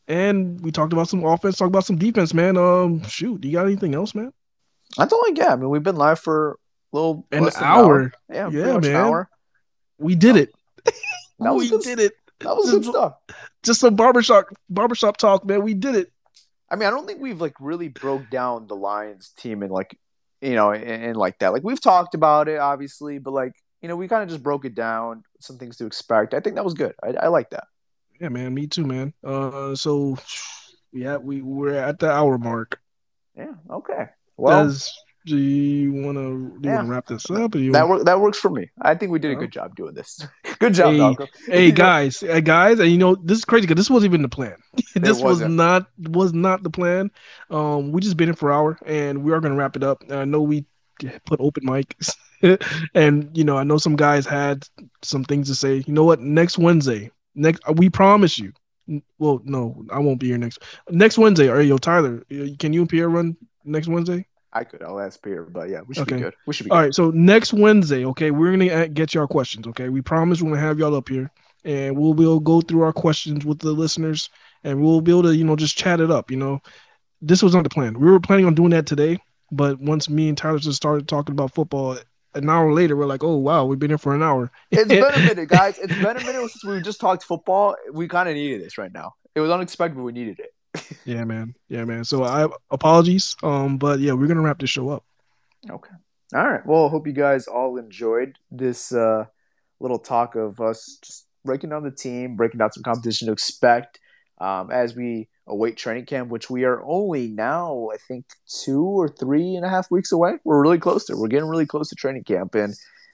[0.07, 2.57] And we talked about some offense, talked about some defense, man.
[2.57, 4.31] Um, shoot, do you got anything else, man?
[4.97, 5.51] That's all I got.
[5.51, 6.59] I mean, we've been live for
[6.93, 8.13] a little an hour.
[8.29, 8.51] An hour.
[8.51, 9.25] Yeah, yeah, man.
[9.97, 10.53] We did it.
[11.39, 11.81] That was we good.
[11.81, 12.13] did it.
[12.39, 13.15] That was good stuff.
[13.61, 15.63] Just some barbershop barbershop talk, man.
[15.63, 16.11] We did it.
[16.69, 19.97] I mean, I don't think we've like really broke down the Lions team and like,
[20.41, 21.53] you know, and, and like that.
[21.53, 24.65] Like we've talked about it, obviously, but like, you know, we kind of just broke
[24.65, 26.33] it down, some things to expect.
[26.33, 26.93] I think that was good.
[27.03, 27.65] I, I like that.
[28.19, 28.53] Yeah, man.
[28.53, 29.13] Me too, man.
[29.23, 30.17] Uh, so
[30.93, 32.79] yeah, we we're at the hour mark.
[33.35, 33.53] Yeah.
[33.69, 34.07] Okay.
[34.37, 34.93] Well, Does
[35.25, 36.75] do you want to do you Yeah.
[36.77, 37.51] want to wrap this up?
[37.51, 38.69] That work that works for me.
[38.81, 40.25] I think we did a good job doing this.
[40.59, 41.27] good job, Hey, Malcolm.
[41.47, 44.29] hey guys, hey guys, and you know this is crazy because this wasn't even the
[44.29, 44.55] plan.
[44.95, 45.51] this was wasn't.
[45.97, 47.11] was not the plan.
[47.49, 50.03] Um, we just been in for an hour, and we are gonna wrap it up.
[50.09, 50.65] I know we
[51.25, 52.15] put open mics,
[52.95, 54.67] and you know I know some guys had
[55.01, 55.83] some things to say.
[55.85, 56.19] You know what?
[56.19, 58.53] Next Wednesday, next we promise you.
[59.17, 61.49] Well, no, I won't be here next next Wednesday.
[61.49, 64.25] All right, yo, Tyler, uh, can you and Pierre run next Wednesday?
[64.55, 64.81] I could.
[64.81, 66.15] I'll ask Pierre, but yeah, we should Okay.
[66.17, 66.33] be good.
[66.47, 66.85] We should be All good.
[66.85, 69.67] right, so next Wednesday, okay, we're gonna get y'all questions.
[69.67, 71.29] Okay, we promise we're gonna have y'all up here,
[71.65, 74.29] and we'll be able to go through our questions with the listeners,
[74.63, 76.31] and we'll be able to, you know, just chat it up.
[76.31, 76.61] You know,
[77.21, 77.99] this was not the plan.
[77.99, 79.19] We were planning on doing that today,
[79.51, 81.97] but once me and Tyler just started talking about football,
[82.33, 84.51] an hour later, we're like, oh wow, we've been here for an hour.
[84.71, 85.77] It's been a minute, guys.
[85.79, 87.75] It's been a minute since we just talked football.
[87.93, 89.15] We kind of needed this right now.
[89.35, 90.54] It was unexpected, but we needed it.
[91.05, 91.53] Yeah, man.
[91.69, 92.03] Yeah, man.
[92.03, 95.03] So I apologies, um, but yeah, we're gonna wrap this show up.
[95.69, 95.93] Okay.
[96.33, 96.65] All right.
[96.65, 99.25] Well, I hope you guys all enjoyed this uh,
[99.79, 103.99] little talk of us just breaking down the team, breaking down some competition to expect
[104.39, 109.07] um, as we await training camp, which we are only now, I think, two or
[109.07, 110.33] three and a half weeks away.
[110.43, 111.15] We're really close to.
[111.15, 112.73] We're getting really close to training camp, and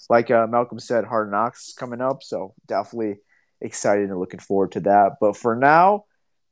[0.10, 3.18] like uh, Malcolm said, Hard Knocks coming up, so definitely
[3.60, 5.18] excited and looking forward to that.
[5.20, 6.06] But for now,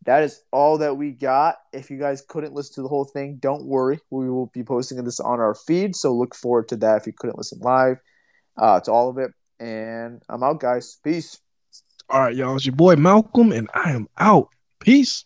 [0.05, 1.57] that is all that we got.
[1.73, 3.99] If you guys couldn't listen to the whole thing, don't worry.
[4.09, 7.13] We will be posting this on our feed, so look forward to that if you
[7.13, 7.99] couldn't listen live
[8.57, 9.31] uh, to all of it.
[9.59, 10.97] And I'm out, guys.
[11.03, 11.39] Peace.
[12.09, 12.55] All right, y'all.
[12.55, 14.49] It's your boy Malcolm, and I am out.
[14.79, 15.25] Peace.